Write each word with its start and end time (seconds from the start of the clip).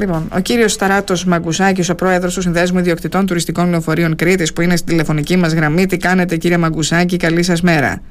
Λοιπόν, 0.00 0.28
ο 0.34 0.40
κύριος 0.40 0.72
Σταράτος 0.72 1.24
Μαγκουσάκης, 1.24 1.88
ο 1.88 1.94
πρόεδρος 1.94 2.34
του 2.34 2.40
Συνδέσμου 2.40 2.78
Ιδιοκτητών 2.78 3.26
Τουριστικών 3.26 3.70
Λεωφορείων 3.70 4.16
Κρήτης, 4.16 4.52
που 4.52 4.60
είναι 4.60 4.76
στη 4.76 4.86
τηλεφωνική 4.90 5.36
μας 5.36 5.52
γραμμή. 5.52 5.86
Τι 5.86 5.96
κάνετε, 5.96 6.36
κύριε 6.36 6.56
Μαγκουσάκη, 6.56 7.16
καλή 7.16 7.42
σας 7.42 7.60
μέρα. 7.60 8.02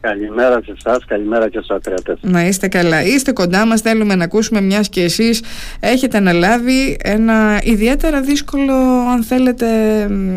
Καλημέρα 0.00 0.60
σε 0.64 0.74
εσάς, 0.78 1.04
καλημέρα 1.04 1.48
και 1.48 1.58
στους 1.58 1.76
ακροατές. 1.76 2.18
Να 2.20 2.46
είστε 2.46 2.68
καλά. 2.68 3.02
Είστε 3.02 3.32
κοντά 3.32 3.66
μας. 3.66 3.80
Θέλουμε 3.80 4.14
να 4.14 4.24
ακούσουμε, 4.24 4.60
μιας 4.60 4.88
και 4.88 5.02
εσείς 5.02 5.42
έχετε 5.80 6.16
αναλάβει 6.16 6.96
ένα 7.02 7.60
ιδιαίτερα 7.62 8.20
δύσκολο, 8.20 8.74
αν 9.12 9.22
θέλετε, 9.22 9.66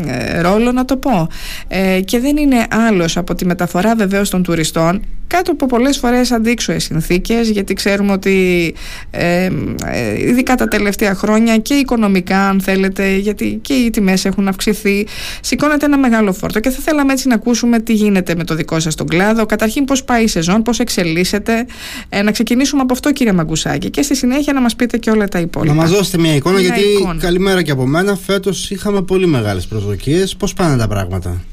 ε, 0.06 0.40
ρόλο 0.40 0.72
να 0.72 0.84
το 0.84 0.96
πω. 0.96 1.28
Ε, 1.68 2.00
και 2.00 2.20
δεν 2.20 2.36
είναι 2.36 2.66
άλλος 2.70 3.16
από 3.16 3.34
τη 3.34 3.46
μεταφορά 3.46 3.94
βεβαίως 3.94 4.30
των 4.30 4.42
τουριστών 4.42 5.02
κάτω 5.26 5.52
από 5.52 5.66
πολλές 5.66 5.98
φορές 5.98 6.32
αντίξωε 6.32 6.78
συνθήκες, 6.78 7.48
γιατί 7.48 7.74
ξέρουμε 7.74 8.12
ότι 8.12 8.74
ε, 9.10 9.48
ε, 9.84 10.28
ειδικά 10.28 10.54
τα 10.54 10.68
τελευταία 10.68 11.14
χρόνια 11.14 11.56
και 11.56 11.74
οικονομικά, 11.74 12.48
αν 12.48 12.60
θέλετε, 12.60 13.16
γιατί 13.16 13.58
και 13.62 13.72
οι 13.72 13.90
τιμές 13.90 14.24
έχουν 14.24 14.48
αυξηθεί, 14.48 15.06
σηκώνεται 15.40 15.84
ένα 15.84 15.98
μεγάλο 15.98 16.32
φόρτο. 16.32 16.60
Και 16.60 16.70
θα 16.70 16.78
θέλαμε 16.80 17.12
έτσι 17.12 17.28
να 17.28 17.34
ακούσουμε 17.34 17.78
τι 17.80 17.92
γίνεται 17.92 18.34
με 18.34 18.44
το 18.44 18.54
δικό 18.54 18.80
σας 18.80 18.94
τον 18.94 19.06
κλάδο. 19.06 19.46
Καταρχήν, 19.46 19.84
πώς 19.84 20.04
πάει 20.04 20.24
η 20.24 20.28
σεζόν, 20.28 20.62
πώς 20.62 20.80
εξελίσσεται. 20.80 21.66
Ε, 22.08 22.22
να 22.22 22.30
ξεκινήσουμε 22.30 22.82
από 22.82 22.92
αυτό, 22.92 23.12
κύριε 23.12 23.32
Μαγκουσάκη, 23.32 23.90
και 23.90 24.02
στη 24.02 24.16
συνέχεια 24.16 24.52
να 24.52 24.60
μας 24.60 24.76
πείτε 24.76 24.98
και 24.98 25.10
όλα 25.10 25.28
τα 25.28 25.38
υπόλοιπα. 25.38 25.74
Να 25.74 25.80
μας 25.80 25.90
δώσετε 25.90 26.18
μια 26.18 26.34
εικόνα, 26.34 26.60
γιατί 26.60 26.82
καλημέρα 27.18 27.62
και 27.62 27.70
από 27.70 27.86
μένα. 27.86 28.16
Φέτος 28.16 28.70
είχαμε 28.70 29.02
πολύ 29.02 29.26
μεγάλες 29.26 29.66
προσδοκίες. 29.66 30.36
Πώς 30.36 30.54
πάνε 30.54 30.76
τα 30.76 30.88
πράγματα; 30.88 31.44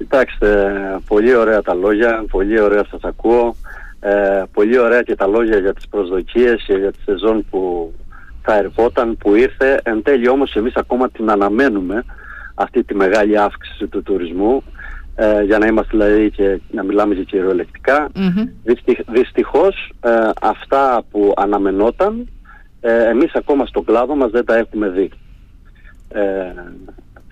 Κοιτάξτε, 0.00 0.72
πολύ 1.06 1.34
ωραία 1.34 1.62
τα 1.62 1.74
λόγια, 1.74 2.24
πολύ 2.30 2.60
ωραία 2.60 2.84
σας 2.90 3.00
ακούω. 3.02 3.56
Ε, 4.00 4.42
πολύ 4.52 4.78
ωραία 4.78 5.02
και 5.02 5.14
τα 5.14 5.26
λόγια 5.26 5.58
για 5.58 5.74
τις 5.74 5.88
προσδοκίες 5.88 6.64
και 6.66 6.72
για 6.72 6.92
τη 6.92 6.98
σεζόν 7.04 7.46
που 7.50 7.92
θα 8.42 8.56
ερχόταν, 8.56 9.16
που 9.16 9.34
ήρθε. 9.34 9.80
Εν 9.82 10.02
τέλει 10.02 10.28
όμως 10.28 10.54
εμείς 10.54 10.74
ακόμα 10.74 11.10
την 11.10 11.30
αναμένουμε 11.30 12.04
αυτή 12.54 12.84
τη 12.84 12.94
μεγάλη 12.94 13.38
αύξηση 13.38 13.86
του 13.86 14.02
τουρισμού 14.02 14.62
ε, 15.14 15.42
για 15.42 15.58
να 15.58 15.66
είμαστε 15.66 15.96
δηλαδή 15.96 16.30
και 16.30 16.60
να 16.70 16.82
μιλάμε 16.82 17.14
και 17.14 17.24
κυριολεκτικά. 17.24 18.08
Mm-hmm. 18.14 18.72
δυστυχώς 19.06 19.92
ε, 20.00 20.30
αυτά 20.42 21.02
που 21.10 21.32
αναμενόταν 21.36 22.28
ε, 22.80 23.08
εμείς 23.08 23.34
ακόμα 23.34 23.66
στον 23.66 23.84
κλάδο 23.84 24.14
μας 24.14 24.30
δεν 24.30 24.44
τα 24.44 24.56
έχουμε 24.56 24.88
δει. 24.88 25.10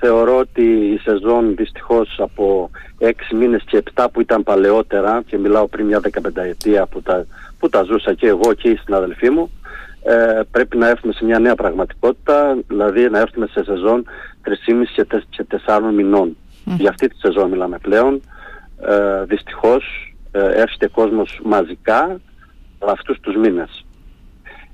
Ε, 0.01 0.07
Θεωρώ 0.07 0.39
ότι 0.39 0.63
η 0.63 0.99
σεζόν 0.99 1.55
δυστυχώς 1.57 2.19
από 2.19 2.71
6 2.99 3.13
μήνες 3.35 3.63
και 3.67 3.83
7 3.95 4.07
που 4.13 4.21
ήταν 4.21 4.43
παλαιότερα 4.43 5.23
και 5.27 5.39
μιλάω 5.39 5.67
πριν 5.67 5.87
μια 5.87 6.01
15 6.01 6.37
ετία 6.37 6.87
που 6.87 7.03
τα, 7.03 7.27
που 7.59 7.69
τα 7.69 7.83
ζούσα 7.83 8.15
και 8.15 8.27
εγώ 8.27 8.55
και 8.55 8.69
οι 8.69 8.77
συναδελφοί 8.85 9.31
μου 9.31 9.51
ε, 10.03 10.41
πρέπει 10.51 10.77
να 10.77 10.89
έρθουμε 10.89 11.13
σε 11.13 11.25
μια 11.25 11.39
νέα 11.39 11.55
πραγματικότητα, 11.55 12.59
δηλαδή 12.69 13.11
να 13.11 13.19
έρθουμε 13.19 13.47
σε 13.47 13.65
σεζόν 13.65 14.05
3,5 14.45 15.21
και 15.31 15.47
4 15.67 15.81
μηνών. 15.95 16.37
Για 16.65 16.89
αυτή 16.89 17.09
τη 17.09 17.17
σεζόν 17.19 17.49
μιλάμε 17.51 17.79
πλέον. 17.79 18.21
Ε, 18.81 19.25
δυστυχώς 19.25 20.15
ε, 20.31 20.61
έρχεται 20.61 20.89
κόσμος 20.89 21.41
μαζικά 21.45 22.21
αυτούς 22.79 23.21
τους 23.21 23.37
μήνες. 23.37 23.85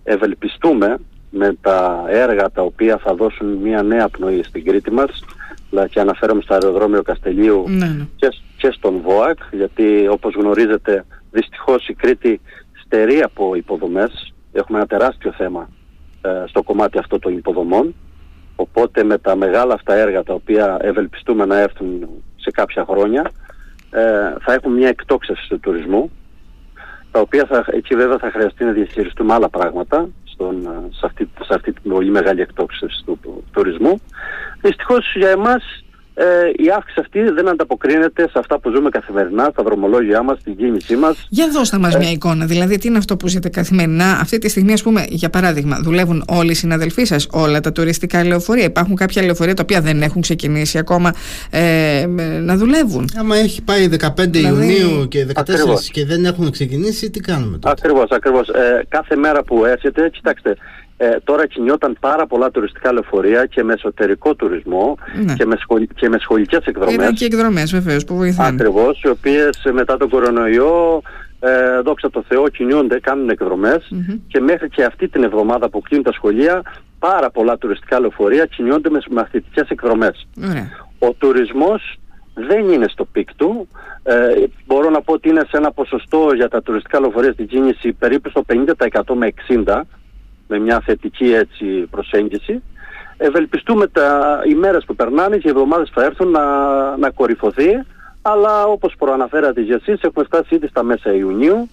Ευελπιστούμε 0.05 0.97
με 1.36 1.56
τα 1.60 2.04
έργα 2.08 2.50
τα 2.50 2.62
οποία 2.62 2.98
θα 2.98 3.14
δώσουν 3.14 3.46
μια 3.46 3.82
νέα 3.82 4.08
πνοή 4.08 4.42
στην 4.42 4.64
Κρήτη 4.64 4.90
μας 4.90 5.24
δηλαδή 5.70 5.88
και 5.88 6.00
αναφέρομαι 6.00 6.42
στο 6.42 6.54
αεροδρόμιο 6.54 7.02
Καστελίου 7.02 7.64
ναι, 7.68 7.86
ναι. 7.86 8.06
Και, 8.16 8.28
και 8.56 8.70
στον 8.70 9.00
ΒΟΑΚ 9.00 9.38
γιατί 9.52 10.08
όπως 10.08 10.34
γνωρίζετε 10.34 11.05
δυστυχώς 11.30 11.88
η 11.88 11.94
Κρήτη 11.94 12.40
στερεί 12.84 13.22
από 13.22 13.55
υποδομές. 13.55 14.34
Έχουμε 14.52 14.78
ένα 14.78 14.86
τεράστιο 14.86 15.32
θέμα 15.32 15.68
ε, 16.20 16.44
στο 16.46 16.62
κομμάτι 16.62 16.98
αυτό 16.98 17.18
των 17.18 17.36
υποδομών. 17.36 17.94
Οπότε 18.56 19.02
με 19.02 19.18
τα 19.18 19.36
μεγάλα 19.36 19.74
αυτά 19.74 19.94
έργα 19.94 20.22
τα 20.22 20.34
οποία 20.34 20.77
ευελπιστούμε 20.80 21.44
να 21.44 21.58
έρθουν 21.58 22.08
σε 22.36 22.50
κάποια 22.50 22.84
χρόνια 22.84 23.30
ε, 23.90 24.00
θα 24.40 24.52
έχουμε 24.52 24.77
μια 24.77 24.89
εκτόξευση 24.89 25.48
του 25.48 25.61
τουρισμού 25.61 26.11
τα 27.11 27.20
οποία 27.20 27.45
θα, 27.46 27.64
εκεί 27.66 27.95
βέβαια 27.95 28.18
θα 28.18 28.30
χρειαστεί 28.30 28.64
να 28.64 28.72
διαχειριστούμε 28.72 29.34
άλλα 29.34 29.48
πράγματα 29.48 30.08
στον, 30.44 30.90
σε, 30.90 31.06
αυτή, 31.06 31.30
σε 31.40 31.55
αυτή 31.55 31.72
την 31.72 31.90
πολύ 31.90 32.10
μεγάλη 32.10 32.40
εκτόξευση 32.40 33.02
του, 33.05 33.18
του 33.22 33.44
τουρισμού. 33.52 34.00
Δυστυχώς 34.60 35.14
για 35.14 35.30
εμάς 35.30 35.83
ε, 36.14 36.25
η 36.57 36.70
αύξηση 36.77 37.01
αυτή 37.01 37.20
δεν 37.20 37.48
ανταποκρίνεται 37.48 38.23
σε 38.23 38.39
αυτά 38.39 38.58
που 38.58 38.70
ζούμε 38.70 38.89
καθημερινά, 38.89 39.48
στα 39.52 39.63
δρομολόγια 39.63 40.23
μας, 40.23 40.39
στην 40.41 40.57
κίνησή 40.57 40.97
μας. 40.97 41.27
Για 41.29 41.48
δώστε 41.52 41.79
μας 41.79 41.95
ε, 41.95 41.98
μια 41.98 42.11
εικόνα, 42.11 42.47
δηλαδή 42.47 42.79
τι 42.79 42.89
είναι 42.89 42.98
αυτό 42.98 43.17
που 43.17 43.29
ζείτε 43.29 43.48
καθημερινά. 43.48 44.19
Αυτή 44.20 44.39
τη 44.39 44.48
στιγμή, 44.48 44.73
ας 44.73 44.83
πούμε, 44.83 45.05
για 45.08 45.30
παράδειγμα, 45.30 45.79
δουλεύουν 45.83 46.25
όλοι 46.29 46.51
οι 46.51 46.55
συναδελφοί 46.55 47.05
σας, 47.05 47.29
όλα 47.33 47.61
τα 47.61 47.73
τουριστικά 47.73 48.25
λεωφορεία. 48.25 48.64
Υπάρχουν 48.64 48.97
κάποια 48.97 49.23
λεωφορεία 49.23 49.55
τα 49.55 49.63
οποία 49.63 49.80
δεν 49.80 50.02
έχουν 50.02 50.23
ξεκινήσει 50.23 50.79
ακόμα 50.79 51.13
ε, 51.51 52.07
να 52.41 52.57
δουλεύουν. 52.57 53.08
Άμα 53.19 53.36
έχει 53.36 53.63
πάει 53.63 53.89
15 54.01 54.08
δηλαδή... 54.17 54.77
Ιουνίου 54.81 55.08
και 55.08 55.27
14 55.27 55.31
ακριβώς. 55.36 55.89
και 55.89 56.05
δεν 56.05 56.25
έχουν 56.25 56.51
ξεκινήσει, 56.51 57.11
τι 57.11 57.20
κάνουμε 57.20 57.58
τότε; 57.58 57.70
Ακριβώς, 57.70 58.11
ακριβώς. 58.11 58.48
Ε, 58.48 58.85
κάθε 58.89 59.17
μέρα 59.17 59.42
που 59.42 59.64
έρχεται, 59.64 60.11
κοιτάξτε, 60.11 60.57
ε, 60.96 61.16
τώρα 61.24 61.46
κινιόταν 61.46 61.96
πάρα 62.00 62.27
πολλά 62.27 62.50
τουριστικά 62.50 62.92
λεωφορεία 62.92 63.46
και 63.46 63.62
με 63.62 63.72
εσωτερικό 63.72 64.34
τουρισμό 64.34 64.98
ναι. 65.24 65.34
και, 65.34 65.46
με 65.46 65.56
σχολ, 65.60 65.86
και 65.94 66.08
με 66.08 66.18
σχολικές 66.18 66.64
εκδρομές. 66.64 66.94
Ήταν 66.94 67.14
και 67.14 67.24
εκδρομές 67.24 67.70
βεβαίως 67.70 68.05
που 68.05 68.16
βοηθάνε. 68.16 68.48
Ακριβώς, 68.48 69.00
οι 69.02 69.08
οποίες 69.08 69.60
μετά 69.72 69.96
τον 69.96 70.08
κορονοϊό 70.08 71.02
ε, 71.40 71.80
δόξα 71.80 72.10
τω 72.10 72.24
Θεώ 72.28 72.48
κινιούνται, 72.48 73.00
κάνουν 73.00 73.36
και 74.27 74.40
μέχρι 74.40 74.68
και 74.68 74.84
αυτή 74.84 75.08
την 75.08 75.22
εβδομάδα 75.22 75.68
που 75.68 75.80
κλείνουν 75.80 76.04
τα 76.04 76.12
σχολεία 76.12 76.62
πάρα 76.98 77.30
πολλά 77.30 77.58
τουριστικά 77.58 78.00
λεωφορεία 78.00 78.46
κινιούνται 78.46 78.90
με 78.90 79.00
μαθητικές 79.10 79.68
εκδρομές. 79.68 80.27
Ο 80.98 81.12
τουρισμός 81.12 81.98
δεν 82.34 82.68
είναι 82.68 82.88
στο 82.88 83.04
peak 83.05 83.34
του. 83.34 83.68
Ε, 84.02 84.14
μπορώ 84.66 84.90
να 84.90 85.00
πω 85.00 85.12
ότι 85.12 85.28
είναι 85.28 85.44
σε 85.48 85.56
ένα 85.56 85.72
ποσοστό 85.72 86.28
για 86.34 86.48
τα 86.48 86.62
τουριστικά 86.62 87.00
λεωφορεία 87.00 87.33
στην 87.33 87.46
κίνηση 87.46 87.92
περίπου 87.92 88.30
στο 88.30 88.44
50% 88.48 89.00
με 89.14 89.33
60% 89.48 89.80
με 90.48 90.58
μια 90.58 90.82
θετική 90.84 91.32
έτσι 91.32 91.64
προσέγγιση. 91.90 92.62
Ευελπιστούμε 93.16 93.86
τα, 93.86 94.40
οι 94.48 94.55
μέρες 94.55 94.84
που 94.84 94.94
περνάνε 94.94 95.36
και 95.36 95.48
οι 95.48 95.50
εβδομάδες 95.50 95.88
που 95.88 96.00
θα 96.00 96.06
έρθουν 96.06 96.30
να, 96.30 96.42
να 96.96 97.10
κορυφωθεί 97.10 97.68
αλλά 98.22 98.64
όπως 98.66 98.94
προαναφέρατε 98.98 99.62
και 99.62 99.72
εσείς 99.72 100.02
έχουμε 100.02 100.24
φτάσει 100.24 100.54
ήδη 100.54 100.66
στα 100.66 100.83
μέσα 100.83 101.14
Ιουνίου 101.14 101.68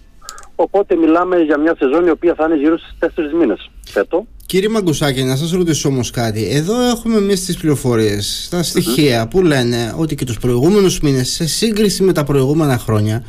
οπότε 0.56 0.96
μιλάμε 0.96 1.38
για 1.38 1.58
μια 1.58 1.76
σεζόν 1.80 2.06
η 2.06 2.10
οποία 2.10 2.34
θα 2.38 2.46
είναι 2.46 2.56
γύρω 2.56 2.78
στις 2.78 3.10
4 3.16 3.40
μήνες 3.40 3.70
φέτο. 3.86 4.26
Κύριε 4.46 4.70
Μαγκουσάκη, 4.70 5.24
να 5.24 5.36
σας 5.36 5.52
ρωτήσω 5.52 5.90
όμως 5.90 6.10
κάτι. 6.10 6.50
Εδώ 6.52 6.82
έχουμε 6.82 7.18
εμείς 7.18 7.46
τις 7.46 7.58
πληροφορίες, 7.58 8.48
τα 8.52 8.64
στοιχεία 8.64 9.28
που 9.28 9.42
λένε 9.42 9.94
ότι 9.98 10.16
και 10.16 10.26
τους 10.26 10.40
προηγούμενους 10.40 11.00
μήνες 11.00 11.30
σε 11.30 11.48
σύγκριση 11.48 12.04
με 12.04 12.14
τα 12.14 12.24
προηγούμενα 12.24 12.78
χρόνια 12.78 13.24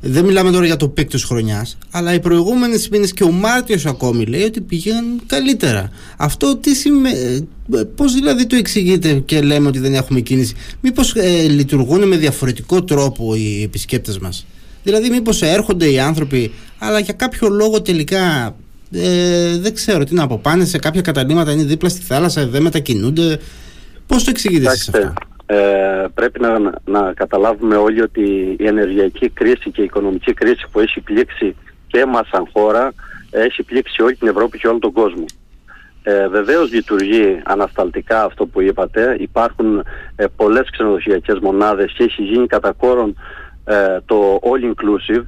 δεν 0.00 0.24
μιλάμε 0.24 0.50
τώρα 0.50 0.66
για 0.66 0.76
το 0.76 0.88
peak 0.88 1.10
της 1.10 1.24
χρονιάς, 1.24 1.78
αλλά 1.90 2.14
οι 2.14 2.20
προηγούμενες 2.20 2.88
μήνες 2.88 3.12
και 3.12 3.24
ο 3.24 3.30
Μάρτιος 3.30 3.86
ακόμη 3.86 4.24
λέει 4.24 4.42
ότι 4.42 4.60
πήγαν 4.60 5.20
καλύτερα. 5.26 5.90
Αυτό 6.16 6.56
τι 6.56 6.74
σημαίνει. 6.74 7.48
Πώς 7.94 8.14
δηλαδή 8.14 8.46
το 8.46 8.56
εξηγείτε 8.56 9.12
και 9.12 9.40
λέμε 9.40 9.68
ότι 9.68 9.78
δεν 9.78 9.94
έχουμε 9.94 10.20
κίνηση, 10.20 10.54
Μήπως 10.80 11.14
ε, 11.14 11.48
λειτουργούν 11.48 12.08
με 12.08 12.16
διαφορετικό 12.16 12.84
τρόπο 12.84 13.34
οι 13.34 13.62
επισκέπτες 13.62 14.18
μας; 14.18 14.46
Δηλαδή, 14.82 15.10
μήπως 15.10 15.42
έρχονται 15.42 15.90
οι 15.90 15.98
άνθρωποι, 15.98 16.52
αλλά 16.78 16.98
για 16.98 17.12
κάποιο 17.12 17.48
λόγο 17.48 17.82
τελικά 17.82 18.54
ε, 18.92 19.58
δεν 19.58 19.74
ξέρω 19.74 20.04
τι 20.04 20.14
να 20.14 20.26
πω. 20.26 20.38
Πάνε 20.38 20.64
σε 20.64 20.78
κάποια 20.78 21.00
καταλήμματα, 21.00 21.52
είναι 21.52 21.64
δίπλα 21.64 21.88
στη 21.88 22.00
θάλασσα, 22.00 22.46
δεν 22.46 22.62
μετακινούνται. 22.62 23.38
Πώς 24.06 24.24
το 24.24 24.30
εξηγείτε 24.30 24.70
εσείς 24.70 24.88
αυτό; 24.88 25.12
Ε, 25.50 26.06
πρέπει 26.14 26.40
να, 26.40 26.58
να 26.84 27.12
καταλάβουμε 27.12 27.76
όλοι 27.76 28.02
ότι 28.02 28.56
η 28.58 28.66
ενεργειακή 28.66 29.28
κρίση 29.28 29.70
και 29.70 29.80
η 29.80 29.84
οικονομική 29.84 30.34
κρίση 30.34 30.66
που 30.72 30.80
έχει 30.80 31.00
πλήξει 31.00 31.56
και 31.86 31.98
εμάς 31.98 32.28
σαν 32.28 32.48
χώρα 32.52 32.92
έχει 33.30 33.62
πλήξει 33.62 34.02
όλη 34.02 34.16
την 34.16 34.28
Ευρώπη 34.28 34.58
και 34.58 34.68
όλο 34.68 34.78
τον 34.78 34.92
κόσμο. 34.92 35.24
Ε, 36.02 36.28
Βεβαίως 36.28 36.72
λειτουργεί 36.72 37.40
ανασταλτικά 37.44 38.24
αυτό 38.24 38.46
που 38.46 38.60
είπατε. 38.60 39.16
Υπάρχουν 39.20 39.84
ε, 40.16 40.24
πολλές 40.36 40.70
ξενοδοχειακές 40.70 41.38
μονάδες 41.38 41.92
και 41.92 42.04
έχει 42.04 42.22
γίνει 42.22 42.46
κατά 42.46 42.72
κόρον 42.72 43.16
ε, 43.64 43.98
το 44.06 44.38
all 44.42 44.72
inclusive 44.72 45.24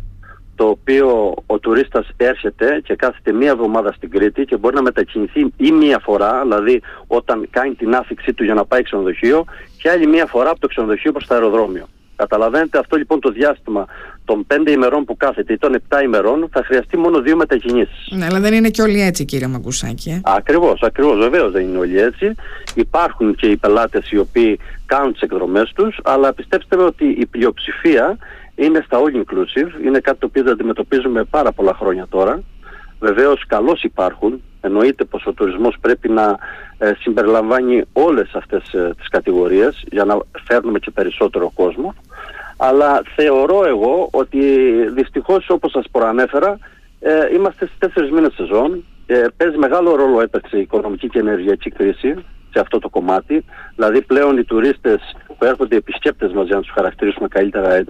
το 0.61 0.69
οποίο 0.69 1.35
ο 1.47 1.59
τουρίστας 1.59 2.09
έρχεται 2.17 2.81
και 2.85 2.95
κάθεται 2.95 3.33
μία 3.33 3.51
εβδομάδα 3.51 3.93
στην 3.93 4.11
Κρήτη 4.11 4.45
και 4.45 4.57
μπορεί 4.57 4.75
να 4.75 4.83
μετακινηθεί 4.83 5.53
ή 5.57 5.73
μία 5.73 5.99
φορά, 5.99 6.43
δηλαδή 6.43 6.83
όταν 7.07 7.47
κάνει 7.51 7.75
την 7.75 7.95
άφηξή 7.95 8.33
του 8.33 8.45
για 8.45 8.55
να 8.55 8.65
πάει 8.65 8.83
ξενοδοχείο 8.83 9.45
και 9.83 9.91
άλλη 9.91 10.07
μία 10.07 10.27
φορά 10.27 10.51
από 10.51 10.61
το 10.61 10.67
ξενοδοχείο 10.67 11.13
προς 11.13 11.27
το 11.27 11.35
αεροδρόμιο. 11.35 11.89
Καταλαβαίνετε 12.17 12.79
αυτό 12.79 12.97
λοιπόν 12.97 13.21
το 13.21 13.31
διάστημα 13.31 13.87
των 14.25 14.47
πέντε 14.47 14.71
ημερών 14.71 15.05
που 15.05 15.17
κάθεται 15.17 15.53
ή 15.53 15.59
των 15.59 15.75
επτά 15.75 16.03
ημερών 16.03 16.49
θα 16.53 16.65
χρειαστεί 16.65 16.97
μόνο 16.97 17.21
δύο 17.21 17.37
μετακινήσεις. 17.37 18.09
Ναι, 18.11 18.25
αλλά 18.25 18.41
δεν 18.41 18.55
είναι 18.55 18.71
και 18.71 18.83
όλοι 18.83 19.01
έτσι 19.01 19.25
κύριε 19.25 19.47
Μαγκουσάκη. 19.47 20.11
Ε; 20.11 20.21
Ακριβώς, 20.25 20.83
ακριβώς, 20.83 21.19
βεβαίως 21.19 21.53
δεν 21.53 21.63
είναι 21.63 21.79
όλοι 21.79 22.01
έτσι. 22.01 22.35
Υπάρχουν 22.75 23.35
και 23.35 23.47
οι 23.47 23.57
πελάτες 23.57 24.11
οι 24.11 24.19
οποίοι 24.19 24.59
κάνουν 24.87 25.13
τις 25.13 25.21
εκδρομές 25.21 25.73
τους, 25.75 26.01
αλλά 26.05 26.33
πιστέψτε 26.33 26.77
με 26.77 26.83
ότι 26.83 27.05
η 27.05 27.27
πλειοψηφία 27.27 28.19
είναι 28.61 28.83
στα 28.87 28.99
all 29.01 29.17
inclusive, 29.17 29.85
είναι 29.85 29.99
κάτι 29.99 30.19
το 30.19 30.27
οποίο 30.27 30.51
αντιμετωπίζουμε 30.53 31.25
πάρα 31.25 31.53
πολλά 31.53 31.75
χρόνια 31.75 32.07
τώρα. 32.09 32.43
βεβαίως 33.01 33.47
καλώς 33.47 33.83
υπάρχουν. 33.83 34.43
Εννοείται 34.61 35.05
πως 35.05 35.27
ο 35.27 35.33
τουρισμός 35.33 35.77
πρέπει 35.81 36.09
να 36.09 36.39
ε, 36.79 36.93
συμπεριλαμβάνει 37.01 37.83
όλες 37.93 38.31
αυτές 38.35 38.73
ε, 38.73 38.95
τις 38.97 39.09
κατηγορίες 39.09 39.85
για 39.91 40.05
να 40.05 40.19
φέρνουμε 40.47 40.79
και 40.79 40.91
περισσότερο 40.91 41.51
κόσμο. 41.55 41.95
Αλλά 42.57 43.03
θεωρώ 43.17 43.67
εγώ 43.67 44.09
ότι 44.13 44.41
δυστυχώς 44.91 45.49
όπως 45.49 45.71
σας 45.71 45.87
προανέφερα 45.91 46.59
ε, 47.01 47.35
είμαστε 47.35 47.67
στις 47.67 47.79
τέσσερις 47.79 48.11
μήνες 48.11 48.33
σεζόν. 48.33 48.85
Ε, 49.07 49.25
παίζει 49.37 49.57
μεγάλο 49.57 49.95
ρόλο 49.95 50.21
έπαιξε 50.21 50.57
η 50.57 50.61
οικονομική 50.61 51.09
και 51.09 51.19
ενεργειακή 51.19 51.71
κρίση 51.71 52.25
σε 52.53 52.61
αυτό 52.61 52.79
το 52.79 52.89
κομμάτι. 52.89 53.45
Δηλαδή 53.75 54.03
πλέον 54.03 54.39
οι 54.39 54.45
τουρίστες 54.45 55.17
που 55.27 55.45
έρχονται 55.45 55.75
οι 55.75 55.79
επισκέπτες 55.79 56.33
μας 56.33 56.47
για 56.47 56.57
να 56.57 56.63
τους 56.63 56.73
χαρακτηρίσουμε 56.75 57.29
καλύτερα 57.29 57.85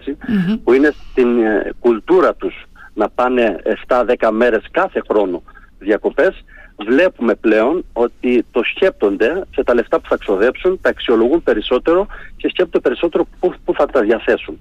που 0.64 0.72
είναι 0.72 0.92
στην 1.10 1.42
ε, 1.42 1.72
κουλτούρα 1.80 2.34
τους 2.34 2.64
να 2.94 3.08
πάνε 3.08 3.56
7-10 3.86 4.30
μέρες 4.32 4.62
κάθε 4.70 5.02
χρόνο 5.08 5.42
διακοπές, 5.78 6.44
βλέπουμε 6.76 7.34
πλέον 7.34 7.84
ότι 7.92 8.44
το 8.50 8.60
σκέπτονται 8.64 9.46
σε 9.54 9.62
τα 9.64 9.74
λεφτά 9.74 10.00
που 10.00 10.08
θα 10.08 10.16
ξοδέψουν, 10.16 10.78
τα 10.80 10.88
αξιολογούν 10.88 11.42
περισσότερο 11.42 12.06
και 12.36 12.48
σκέπτονται 12.48 12.88
περισσότερο 12.88 13.26
πού, 13.40 13.54
πού 13.64 13.74
θα 13.74 13.86
τα 13.86 14.00
διαθέσουν. 14.00 14.60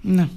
Ναι. 0.00 0.28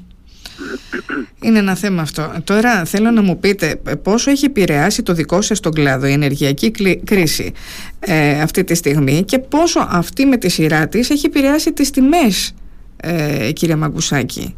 Είναι 1.41 1.59
ένα 1.59 1.75
θέμα 1.75 2.01
αυτό. 2.01 2.31
Τώρα 2.43 2.85
θέλω 2.85 3.11
να 3.11 3.21
μου 3.21 3.39
πείτε 3.39 3.81
πόσο 4.03 4.31
έχει 4.31 4.45
επηρεάσει 4.45 5.03
το 5.03 5.13
δικό 5.13 5.41
σας 5.41 5.59
τον 5.59 5.73
κλάδο 5.73 6.07
η 6.07 6.11
ενεργειακή 6.11 6.71
κρίση 7.03 7.53
ε, 7.99 8.41
αυτή 8.41 8.63
τη 8.63 8.75
στιγμή 8.75 9.23
και 9.23 9.39
πόσο 9.39 9.87
αυτή 9.89 10.25
με 10.25 10.37
τη 10.37 10.49
σειρά 10.49 10.87
της 10.87 11.09
έχει 11.09 11.25
επηρεάσει 11.25 11.73
τις 11.73 11.91
τιμές 11.91 12.55
ε, 12.97 13.51
κύριε 13.51 13.75
Μαγκουσάκη; 13.75 14.55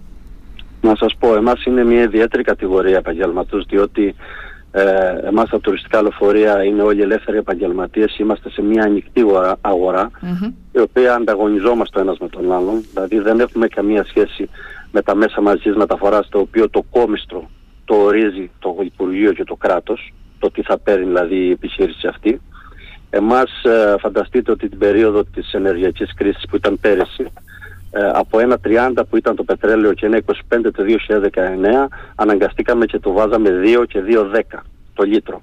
Να 0.81 0.95
σας 0.95 1.15
πω, 1.19 1.35
εμάς 1.35 1.65
είναι 1.65 1.83
μια 1.83 2.01
ιδιαίτερη 2.01 2.43
κατηγορία 2.43 2.97
επαγγελματούς 2.97 3.65
διότι 3.69 4.15
ε, 4.71 4.83
εμάς 5.27 5.49
τα 5.49 5.59
τουριστικά 5.59 6.01
λεωφορεία 6.01 6.63
είναι 6.63 6.81
όλοι 6.81 7.01
ελεύθεροι 7.01 7.37
επαγγελματίες, 7.37 8.17
είμαστε 8.17 8.49
σε 8.49 8.61
μια 8.61 8.83
ανοιχτή 8.83 9.25
αγορά, 9.61 10.11
η 10.71 10.79
οποία 10.79 11.15
ανταγωνιζόμαστε 11.15 11.99
ο 11.99 12.01
ένας 12.01 12.17
με 12.17 12.29
τον 12.29 12.53
άλλον, 12.53 12.83
δηλαδή 12.93 13.19
δεν 13.19 13.39
έχουμε 13.39 13.67
καμία 13.67 14.05
σχέση 14.05 14.49
με 14.95 15.01
τα 15.01 15.15
μέσα 15.15 15.41
μαζικής 15.41 15.75
μεταφοράς 15.75 16.29
το 16.29 16.39
οποίο 16.39 16.69
το 16.69 16.83
κόμιστρο 16.91 17.49
το 17.85 17.95
ορίζει 17.95 18.51
το 18.59 18.77
Υπουργείο 18.83 19.33
και 19.33 19.43
το 19.43 19.55
κράτος, 19.55 20.13
το 20.39 20.51
τι 20.51 20.61
θα 20.61 20.77
παίρνει 20.77 21.05
δηλαδή 21.05 21.35
η 21.35 21.51
επιχείρηση 21.51 22.07
αυτή. 22.07 22.41
Εμάς 23.09 23.63
ε, 23.63 23.95
φανταστείτε 23.99 24.51
ότι 24.51 24.69
την 24.69 24.77
περίοδο 24.77 25.23
της 25.23 25.53
ενεργειακής 25.53 26.13
κρίσης 26.13 26.45
που 26.49 26.55
ήταν 26.55 26.79
πέρυσι, 26.79 27.25
ε, 27.91 28.09
από 28.13 28.39
ένα 28.39 28.59
30 28.63 29.01
που 29.09 29.17
ήταν 29.17 29.35
το 29.35 29.43
πετρέλαιο 29.43 29.93
και 29.93 30.05
ένα 30.05 30.17
25 30.17 30.71
το 30.73 30.83
2019, 30.83 31.87
αναγκαστήκαμε 32.15 32.85
και 32.85 32.99
το 32.99 33.11
βάζαμε 33.11 33.49
2 33.49 33.85
και 33.87 34.01
2,10 34.01 34.63
το 34.93 35.03
λίτρο. 35.03 35.41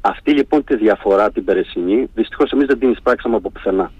Αυτή 0.00 0.32
λοιπόν 0.32 0.64
τη 0.64 0.76
διαφορά 0.76 1.30
την 1.30 1.44
περσινή, 1.44 2.08
δυστυχώς 2.14 2.50
εμείς 2.50 2.66
δεν 2.66 2.78
την 2.78 2.90
εισπράξαμε 2.90 3.36
από 3.36 3.50
πουθενά. 3.50 3.92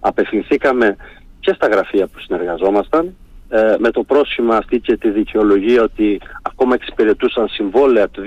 Απευθυνθήκαμε 0.00 0.96
και 1.40 1.52
στα 1.52 1.66
γραφεία 1.66 2.06
που 2.06 2.20
συνεργαζόμασταν 2.20 3.14
ε, 3.48 3.74
με 3.78 3.90
το 3.90 4.02
πρόσχημα 4.02 4.56
αυτή 4.56 4.80
και 4.80 4.96
τη 4.96 5.10
δικαιολογία 5.10 5.82
ότι 5.82 6.20
ακόμα 6.42 6.74
εξυπηρετούσαν 6.74 7.48
συμβόλαια 7.48 8.08
του 8.08 8.22